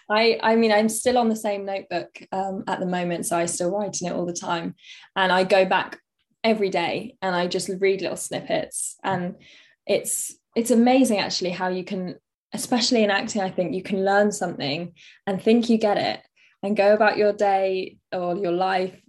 I, 0.10 0.40
I 0.42 0.56
mean, 0.56 0.72
I'm 0.72 0.90
still 0.90 1.18
on 1.18 1.30
the 1.30 1.36
same 1.36 1.66
notebook 1.66 2.22
um, 2.32 2.64
at 2.68 2.80
the 2.80 2.86
moment, 2.86 3.26
so 3.26 3.38
I 3.38 3.46
still 3.46 3.72
write 3.72 4.02
in 4.02 4.08
it 4.08 4.14
all 4.14 4.26
the 4.26 4.34
time, 4.34 4.76
and 5.16 5.32
I 5.32 5.44
go 5.44 5.66
back 5.66 6.00
every 6.44 6.70
day 6.70 7.16
and 7.22 7.36
I 7.36 7.48
just 7.48 7.70
read 7.80 8.02
little 8.02 8.18
snippets, 8.18 8.98
and 9.04 9.36
it's 9.86 10.36
it's 10.56 10.72
amazing 10.72 11.20
actually 11.20 11.52
how 11.52 11.68
you 11.68 11.84
can, 11.84 12.16
especially 12.54 13.04
in 13.04 13.12
acting, 13.12 13.42
I 13.42 13.52
think 13.52 13.74
you 13.74 13.84
can 13.84 14.04
learn 14.04 14.32
something 14.32 14.94
and 15.26 15.42
think 15.42 15.70
you 15.70 15.78
get 15.78 15.98
it, 15.98 16.22
and 16.64 16.76
go 16.76 16.94
about 16.94 17.18
your 17.18 17.34
day 17.34 17.98
or 18.12 18.36
your 18.38 18.54
life 18.54 19.00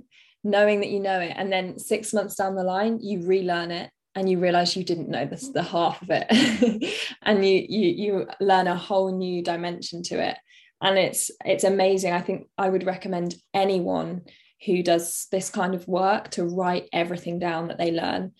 knowing 0.44 0.80
that 0.80 0.90
you 0.90 1.00
know 1.00 1.20
it 1.20 1.32
and 1.36 1.52
then 1.52 1.78
six 1.78 2.12
months 2.12 2.36
down 2.36 2.54
the 2.54 2.62
line 2.62 2.98
you 3.00 3.26
relearn 3.26 3.70
it 3.70 3.90
and 4.18 4.28
you 4.28 4.38
realize 4.38 4.76
you 4.76 4.84
didn't 4.84 5.08
know 5.08 5.26
this 5.26 5.48
the 5.48 5.62
half 5.62 6.02
of 6.02 6.08
it. 6.10 6.94
And 7.22 7.46
you 7.46 7.64
you 7.68 7.88
you 7.88 8.26
learn 8.40 8.66
a 8.66 8.76
whole 8.76 9.16
new 9.16 9.42
dimension 9.42 10.02
to 10.04 10.20
it. 10.20 10.36
And 10.80 10.98
it's 10.98 11.30
it's 11.44 11.64
amazing. 11.64 12.12
I 12.12 12.20
think 12.20 12.48
i 12.58 12.68
would 12.68 12.84
recommend 12.84 13.36
anyone 13.54 14.22
who 14.66 14.82
does 14.82 15.28
this 15.30 15.50
kind 15.50 15.74
of 15.74 15.86
work 15.86 16.30
to 16.30 16.44
write 16.44 16.88
everything 16.92 17.38
down 17.38 17.68
that 17.68 17.78
they 17.78 17.92
learn 17.92 18.32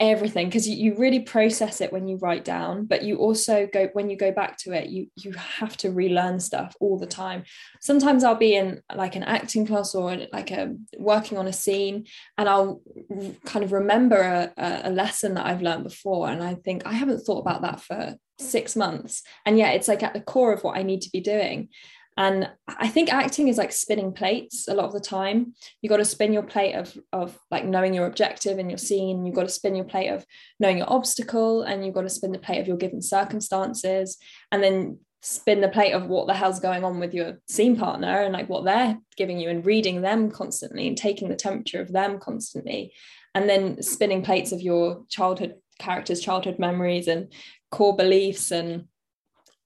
everything 0.00 0.46
because 0.46 0.66
you, 0.66 0.76
you 0.76 0.96
really 0.96 1.20
process 1.20 1.82
it 1.82 1.92
when 1.92 2.08
you 2.08 2.16
write 2.16 2.44
down 2.44 2.86
but 2.86 3.02
you 3.02 3.18
also 3.18 3.68
go 3.70 3.88
when 3.92 4.08
you 4.08 4.16
go 4.16 4.32
back 4.32 4.56
to 4.56 4.72
it 4.72 4.88
you 4.88 5.06
you 5.16 5.30
have 5.32 5.76
to 5.76 5.90
relearn 5.90 6.40
stuff 6.40 6.74
all 6.80 6.98
the 6.98 7.06
time. 7.06 7.44
Sometimes 7.80 8.24
i'll 8.24 8.34
be 8.34 8.56
in 8.56 8.82
like 8.94 9.14
an 9.14 9.22
acting 9.22 9.66
class 9.66 9.94
or 9.94 10.16
like 10.32 10.50
a 10.50 10.74
working 10.98 11.36
on 11.36 11.46
a 11.46 11.52
scene 11.52 12.06
and 12.38 12.48
i'll 12.48 12.80
kind 13.44 13.64
of 13.64 13.72
remember 13.72 14.52
a, 14.56 14.80
a 14.84 14.90
lesson 14.90 15.34
that 15.34 15.46
i've 15.46 15.62
learned 15.62 15.84
before 15.84 16.28
and 16.28 16.42
i 16.42 16.54
think 16.54 16.86
i 16.86 16.92
haven't 16.92 17.20
thought 17.20 17.40
about 17.40 17.62
that 17.62 17.80
for 17.80 18.16
six 18.38 18.74
months. 18.74 19.22
And 19.44 19.58
yet 19.58 19.74
it's 19.74 19.86
like 19.86 20.02
at 20.02 20.14
the 20.14 20.20
core 20.20 20.52
of 20.52 20.64
what 20.64 20.78
i 20.78 20.82
need 20.82 21.02
to 21.02 21.10
be 21.10 21.20
doing 21.20 21.68
and 22.16 22.50
i 22.66 22.88
think 22.88 23.12
acting 23.12 23.48
is 23.48 23.58
like 23.58 23.72
spinning 23.72 24.12
plates 24.12 24.68
a 24.68 24.74
lot 24.74 24.86
of 24.86 24.92
the 24.92 25.00
time. 25.00 25.54
You 25.82 25.88
got 25.88 25.98
to 25.98 26.04
spin 26.04 26.32
your 26.32 26.42
plate 26.42 26.74
of 26.74 26.96
of 27.12 27.38
like 27.50 27.64
knowing 27.64 27.94
your 27.94 28.06
objective 28.06 28.58
and 28.58 28.70
your 28.70 28.78
scene. 28.78 29.24
You've 29.24 29.34
got 29.34 29.44
to 29.44 29.48
spin 29.48 29.74
your 29.74 29.84
plate 29.84 30.08
of 30.08 30.24
knowing 30.58 30.78
your 30.78 30.92
obstacle 30.92 31.62
and 31.62 31.84
you've 31.84 31.94
got 31.94 32.02
to 32.02 32.08
spin 32.08 32.32
the 32.32 32.38
plate 32.38 32.60
of 32.60 32.68
your 32.68 32.76
given 32.76 33.02
circumstances 33.02 34.18
and 34.52 34.62
then 34.62 34.98
spin 35.22 35.60
the 35.60 35.68
plate 35.68 35.92
of 35.92 36.06
what 36.06 36.26
the 36.26 36.34
hell's 36.34 36.60
going 36.60 36.82
on 36.82 36.98
with 36.98 37.12
your 37.12 37.40
scene 37.46 37.76
partner 37.76 38.22
and 38.22 38.32
like 38.32 38.48
what 38.48 38.64
they're 38.64 38.98
giving 39.16 39.38
you 39.38 39.50
and 39.50 39.66
reading 39.66 40.00
them 40.00 40.30
constantly 40.30 40.88
and 40.88 40.96
taking 40.96 41.28
the 41.28 41.36
temperature 41.36 41.80
of 41.80 41.92
them 41.92 42.18
constantly. 42.18 42.92
And 43.34 43.48
then 43.48 43.82
spinning 43.82 44.22
plates 44.22 44.50
of 44.52 44.62
your 44.62 45.04
childhood 45.08 45.56
characters 45.78 46.20
childhood 46.20 46.58
memories 46.58 47.08
and 47.08 47.32
core 47.70 47.96
beliefs 47.96 48.50
and 48.50 48.86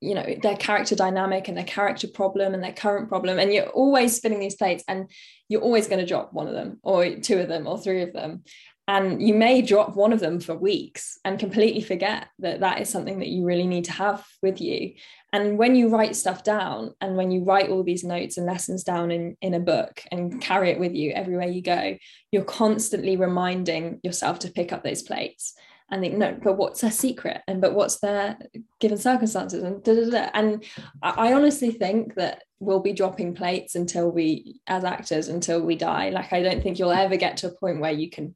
you 0.04 0.14
know 0.14 0.34
their 0.42 0.56
character 0.56 0.94
dynamic 0.94 1.48
and 1.48 1.56
their 1.56 1.64
character 1.64 2.06
problem 2.06 2.54
and 2.54 2.62
their 2.62 2.72
current 2.72 3.08
problem 3.08 3.38
and 3.38 3.52
you're 3.52 3.68
always 3.68 4.16
spinning 4.16 4.40
these 4.40 4.56
plates 4.56 4.84
and 4.86 5.10
you're 5.48 5.62
always 5.62 5.88
going 5.88 6.00
to 6.00 6.06
drop 6.06 6.32
one 6.32 6.48
of 6.48 6.54
them 6.54 6.78
or 6.82 7.16
two 7.16 7.38
of 7.38 7.48
them 7.48 7.66
or 7.66 7.78
three 7.78 8.02
of 8.02 8.12
them. 8.12 8.42
And 8.86 9.26
you 9.26 9.32
may 9.32 9.62
drop 9.62 9.96
one 9.96 10.12
of 10.12 10.20
them 10.20 10.40
for 10.40 10.54
weeks 10.54 11.18
and 11.24 11.38
completely 11.38 11.80
forget 11.80 12.28
that 12.40 12.60
that 12.60 12.82
is 12.82 12.90
something 12.90 13.20
that 13.20 13.28
you 13.28 13.46
really 13.46 13.66
need 13.66 13.86
to 13.86 13.92
have 13.92 14.26
with 14.42 14.60
you. 14.60 14.92
And 15.32 15.56
when 15.56 15.74
you 15.74 15.88
write 15.88 16.16
stuff 16.16 16.44
down 16.44 16.92
and 17.00 17.16
when 17.16 17.30
you 17.30 17.44
write 17.44 17.70
all 17.70 17.82
these 17.82 18.04
notes 18.04 18.36
and 18.36 18.46
lessons 18.46 18.84
down 18.84 19.10
in, 19.10 19.38
in 19.40 19.54
a 19.54 19.60
book 19.60 20.02
and 20.12 20.38
carry 20.40 20.70
it 20.70 20.78
with 20.78 20.94
you 20.94 21.12
everywhere 21.12 21.48
you 21.48 21.62
go 21.62 21.96
you're 22.30 22.44
constantly 22.44 23.16
reminding 23.16 24.00
yourself 24.02 24.40
to 24.40 24.50
pick 24.50 24.72
up 24.72 24.82
those 24.82 25.02
plates. 25.02 25.54
And 25.90 26.02
think 26.02 26.16
no 26.16 26.36
but 26.42 26.56
what's 26.56 26.80
their 26.80 26.90
secret? 26.90 27.42
And 27.46 27.60
but 27.60 27.74
what's 27.74 28.00
their 28.00 28.36
given 28.84 28.98
circumstances. 28.98 29.62
And 29.62 29.82
da, 29.82 29.94
da, 29.94 30.10
da. 30.10 30.30
and 30.34 30.62
I, 31.02 31.28
I 31.28 31.32
honestly 31.32 31.70
think 31.70 32.16
that 32.16 32.42
we'll 32.60 32.80
be 32.80 32.92
dropping 32.92 33.34
plates 33.34 33.76
until 33.76 34.10
we 34.10 34.60
as 34.66 34.84
actors 34.84 35.28
until 35.28 35.62
we 35.62 35.74
die. 35.74 36.10
Like 36.10 36.34
i 36.34 36.42
don't 36.42 36.62
think 36.62 36.78
you'll 36.78 36.92
ever 36.92 37.16
get 37.16 37.38
to 37.38 37.46
a 37.46 37.54
point 37.54 37.80
where 37.80 37.92
you 37.92 38.10
can 38.10 38.34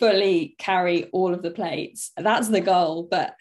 fully 0.00 0.54
carry 0.58 1.04
all 1.12 1.34
of 1.34 1.42
the 1.42 1.50
plates. 1.50 2.12
That's 2.16 2.48
the 2.48 2.62
goal. 2.62 3.06
But 3.10 3.34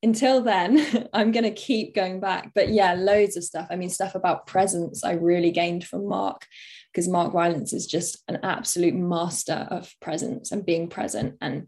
until 0.00 0.40
then 0.40 1.08
i'm 1.12 1.32
going 1.32 1.42
to 1.42 1.50
keep 1.50 1.96
going 1.96 2.20
back. 2.20 2.52
But 2.54 2.68
yeah 2.68 2.94
loads 2.94 3.36
of 3.36 3.42
stuff. 3.42 3.66
I 3.68 3.74
mean 3.74 3.90
stuff 3.90 4.14
about 4.14 4.46
presence 4.46 5.02
i 5.02 5.14
really 5.14 5.50
gained 5.50 5.84
from 5.84 6.08
mark 6.08 6.46
because 6.92 7.08
mark 7.08 7.34
rylance 7.34 7.72
is 7.72 7.88
just 7.88 8.22
an 8.28 8.38
absolute 8.44 8.94
master 8.94 9.66
of 9.68 9.92
presence 10.00 10.52
and 10.52 10.64
being 10.64 10.88
present. 10.88 11.38
And 11.40 11.66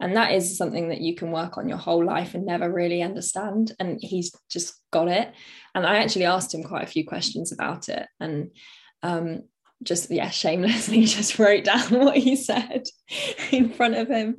and 0.00 0.16
that 0.16 0.32
is 0.32 0.56
something 0.56 0.88
that 0.88 1.02
you 1.02 1.14
can 1.14 1.30
work 1.30 1.58
on 1.58 1.68
your 1.68 1.78
whole 1.78 2.04
life 2.04 2.34
and 2.34 2.46
never 2.46 2.72
really 2.72 3.02
understand. 3.02 3.72
And 3.78 3.98
he's 4.00 4.34
just 4.50 4.74
got 4.90 5.08
it. 5.08 5.32
And 5.74 5.86
i 5.86 5.98
actually 5.98 6.24
asked 6.24 6.54
him 6.54 6.64
quite 6.64 6.84
a 6.84 6.90
few 6.90 7.06
questions 7.06 7.52
about 7.52 7.88
it. 7.88 8.06
And 8.18 8.50
um, 9.02 9.42
just 9.82 10.10
yeah 10.10 10.28
shamelessly 10.28 11.04
just 11.06 11.38
wrote 11.38 11.64
down 11.64 11.90
what 11.90 12.16
he 12.16 12.36
said 12.36 12.84
in 13.50 13.70
front 13.70 13.94
of 13.94 14.08
him. 14.08 14.38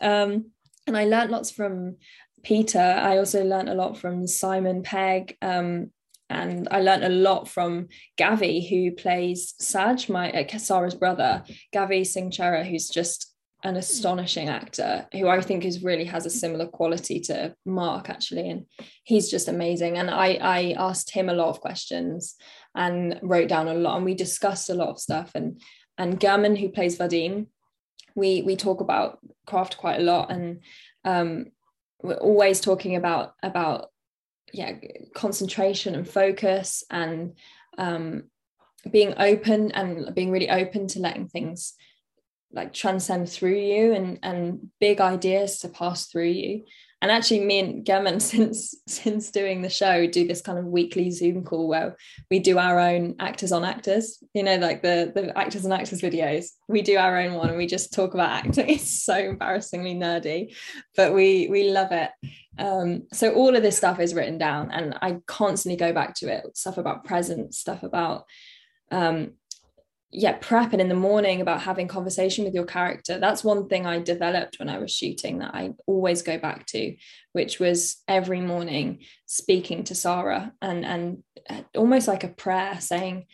Um, 0.00 0.50
and 0.86 0.96
i 0.96 1.04
learned 1.04 1.30
lots 1.30 1.50
from 1.50 1.96
peter. 2.42 2.80
I 2.80 3.18
also 3.18 3.44
learned 3.44 3.68
a 3.68 3.74
lot 3.74 3.98
from 3.98 4.26
simon 4.26 4.82
pegg. 4.82 5.36
Um, 5.42 5.90
and 6.30 6.68
I 6.70 6.80
learned 6.80 7.04
a 7.04 7.10
lot 7.10 7.48
from 7.48 7.88
Gavi, 8.18 8.68
who 8.68 8.92
plays 8.92 9.54
Saj, 9.60 10.08
my 10.08 10.32
uh, 10.32 10.90
brother, 10.98 11.44
Gavi 11.72 12.06
Singh 12.06 12.30
Chera, 12.30 12.64
who's 12.64 12.88
just 12.88 13.33
an 13.64 13.76
astonishing 13.76 14.48
actor 14.48 15.06
who 15.12 15.26
I 15.26 15.40
think 15.40 15.64
is 15.64 15.82
really 15.82 16.04
has 16.04 16.26
a 16.26 16.30
similar 16.30 16.66
quality 16.66 17.18
to 17.20 17.54
Mark 17.64 18.10
actually 18.10 18.50
and 18.50 18.66
he's 19.04 19.30
just 19.30 19.48
amazing. 19.48 19.98
And 19.98 20.10
I 20.10 20.38
I 20.40 20.74
asked 20.78 21.10
him 21.10 21.28
a 21.28 21.34
lot 21.34 21.48
of 21.48 21.60
questions 21.60 22.36
and 22.74 23.18
wrote 23.22 23.48
down 23.48 23.68
a 23.68 23.74
lot 23.74 23.96
and 23.96 24.04
we 24.04 24.14
discussed 24.14 24.70
a 24.70 24.74
lot 24.74 24.90
of 24.90 25.00
stuff. 25.00 25.32
And 25.34 25.60
and 25.96 26.20
German 26.20 26.56
who 26.56 26.68
plays 26.68 26.98
Vadim 26.98 27.46
we 28.14 28.42
we 28.42 28.56
talk 28.56 28.80
about 28.80 29.18
craft 29.46 29.76
quite 29.76 30.00
a 30.00 30.04
lot. 30.04 30.30
And 30.30 30.60
um, 31.04 31.46
we're 32.02 32.14
always 32.14 32.60
talking 32.60 32.96
about 32.96 33.34
about 33.42 33.88
yeah 34.52 34.72
concentration 35.14 35.94
and 35.94 36.08
focus 36.08 36.84
and 36.90 37.36
um, 37.78 38.24
being 38.90 39.14
open 39.18 39.72
and 39.72 40.14
being 40.14 40.30
really 40.30 40.50
open 40.50 40.86
to 40.88 41.00
letting 41.00 41.28
things 41.28 41.74
like 42.54 42.72
transcend 42.72 43.28
through 43.28 43.58
you 43.58 43.92
and 43.92 44.18
and 44.22 44.70
big 44.80 45.00
ideas 45.00 45.58
to 45.60 45.68
pass 45.68 46.06
through 46.06 46.30
you. 46.30 46.64
And 47.02 47.10
actually 47.10 47.40
me 47.40 47.58
and 47.58 47.86
German 47.86 48.20
since 48.32 48.74
since 48.86 49.30
doing 49.30 49.60
the 49.60 49.68
show 49.68 50.06
do 50.06 50.26
this 50.26 50.40
kind 50.40 50.58
of 50.58 50.64
weekly 50.64 51.10
zoom 51.10 51.44
call 51.44 51.68
where 51.68 51.96
we 52.30 52.38
do 52.38 52.58
our 52.58 52.78
own 52.78 53.16
actors 53.18 53.52
on 53.52 53.64
actors 53.64 54.22
you 54.32 54.42
know 54.42 54.56
like 54.56 54.82
the 54.82 55.12
the 55.14 55.36
actors 55.36 55.64
and 55.64 55.74
actors 55.74 56.00
videos. 56.00 56.46
We 56.68 56.82
do 56.82 56.96
our 56.96 57.18
own 57.18 57.34
one 57.34 57.48
and 57.48 57.58
we 57.58 57.66
just 57.66 57.92
talk 57.92 58.14
about 58.14 58.46
acting. 58.46 58.68
It's 58.74 59.04
so 59.04 59.16
embarrassingly 59.16 59.94
nerdy 59.94 60.54
but 60.96 61.12
we 61.12 61.48
we 61.48 61.70
love 61.70 61.92
it. 61.92 62.10
Um, 62.56 63.08
so 63.12 63.34
all 63.34 63.56
of 63.56 63.62
this 63.64 63.76
stuff 63.76 63.98
is 63.98 64.14
written 64.14 64.38
down 64.38 64.70
and 64.70 64.96
i 65.02 65.18
constantly 65.26 65.76
go 65.76 65.92
back 65.92 66.14
to 66.18 66.28
it 66.32 66.56
stuff 66.56 66.78
about 66.78 67.04
presence 67.04 67.58
stuff 67.58 67.82
about 67.82 68.26
um, 68.94 69.32
yeah 70.14 70.38
prepping 70.38 70.78
in 70.78 70.88
the 70.88 70.94
morning 70.94 71.40
about 71.40 71.60
having 71.60 71.88
conversation 71.88 72.44
with 72.44 72.54
your 72.54 72.64
character. 72.64 73.18
That's 73.18 73.42
one 73.42 73.68
thing 73.68 73.84
i 73.84 73.98
developed 73.98 74.58
when 74.58 74.68
i 74.68 74.78
was 74.78 74.92
shooting 74.92 75.40
that 75.40 75.54
i 75.54 75.72
always 75.86 76.22
go 76.22 76.38
back 76.38 76.66
to 76.66 76.96
which 77.32 77.58
was 77.58 78.02
every 78.06 78.40
morning 78.40 79.00
speaking 79.26 79.84
to 79.84 79.94
Saara 79.94 80.52
and 80.62 80.84
and 80.84 81.22
uh, 81.50 81.62
almost 81.76 82.06
like 82.06 82.22
a 82.24 82.28
prayer 82.28 82.80
saying 82.80 83.26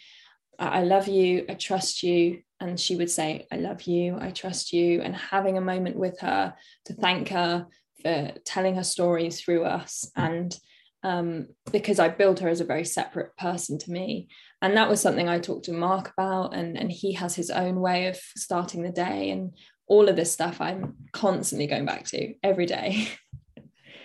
i 0.59 0.83
love 0.83 1.07
you 1.07 1.45
i 1.49 1.55
trust 1.55 2.03
you. 2.03 2.43
And 2.63 2.79
she 2.79 2.97
would 2.97 3.11
say 3.11 3.47
i 3.53 3.57
love 3.57 3.83
you 3.83 4.17
i 4.19 4.31
trust 4.31 4.73
you. 4.73 5.03
And 5.03 5.15
having 5.15 5.59
a 5.59 5.63
moment 5.73 5.97
with 5.97 6.19
her 6.21 6.55
to 6.87 6.95
thank 6.95 7.29
her 7.29 7.67
for 8.03 8.33
telling 8.47 8.77
her 8.77 8.85
stories 8.85 9.41
through 9.41 9.65
us 9.65 10.11
and 10.17 10.59
um, 11.03 11.49
because 11.73 11.99
I 11.99 12.09
built 12.09 12.41
her 12.41 12.49
as 12.49 12.61
a 12.61 12.65
very 12.67 12.85
separate 12.85 13.37
person 13.37 13.79
to 13.79 13.91
me. 13.91 14.29
And 14.63 14.77
that 14.77 14.89
was 14.89 15.01
something 15.01 15.29
I 15.29 15.39
talked 15.39 15.65
to 15.67 15.73
Mark 15.73 16.13
about, 16.17 16.55
and, 16.55 16.77
and 16.77 16.93
he 16.93 17.15
has 17.15 17.35
his 17.35 17.51
own 17.51 17.81
way 17.81 18.09
of 18.09 18.17
starting 18.37 18.83
the 18.83 18.93
day. 18.93 19.31
And 19.31 19.53
all 19.91 20.09
of 20.09 20.17
this 20.17 20.33
stuff 20.33 20.61
I'm 20.61 20.95
constantly 21.13 21.67
going 21.67 21.85
back 21.85 22.05
to 22.07 22.35
every 22.43 22.65
day. 22.65 23.09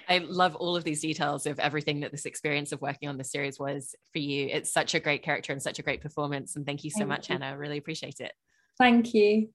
I 0.09 0.19
love 0.19 0.55
all 0.55 0.75
of 0.75 0.83
these 0.83 1.01
details 1.01 1.45
of 1.45 1.59
everything 1.59 2.01
that 2.01 2.11
this 2.11 2.25
experience 2.25 2.71
of 2.71 2.81
working 2.81 3.09
on 3.09 3.17
the 3.17 3.23
series 3.23 3.59
was 3.59 3.95
for 4.11 4.19
you. 4.19 4.47
It's 4.51 4.71
such 4.71 4.95
a 4.95 4.99
great 4.99 5.23
character 5.23 5.53
and 5.53 5.61
such 5.61 5.79
a 5.79 5.83
great 5.83 6.01
performance. 6.01 6.55
And 6.55 6.65
thank 6.65 6.83
you 6.83 6.89
so 6.89 6.99
thank 6.99 7.09
much, 7.09 7.29
you. 7.29 7.33
Hannah. 7.33 7.47
I 7.47 7.53
really 7.53 7.77
appreciate 7.77 8.19
it. 8.19 8.33
Thank 8.77 9.13
you. 9.13 9.49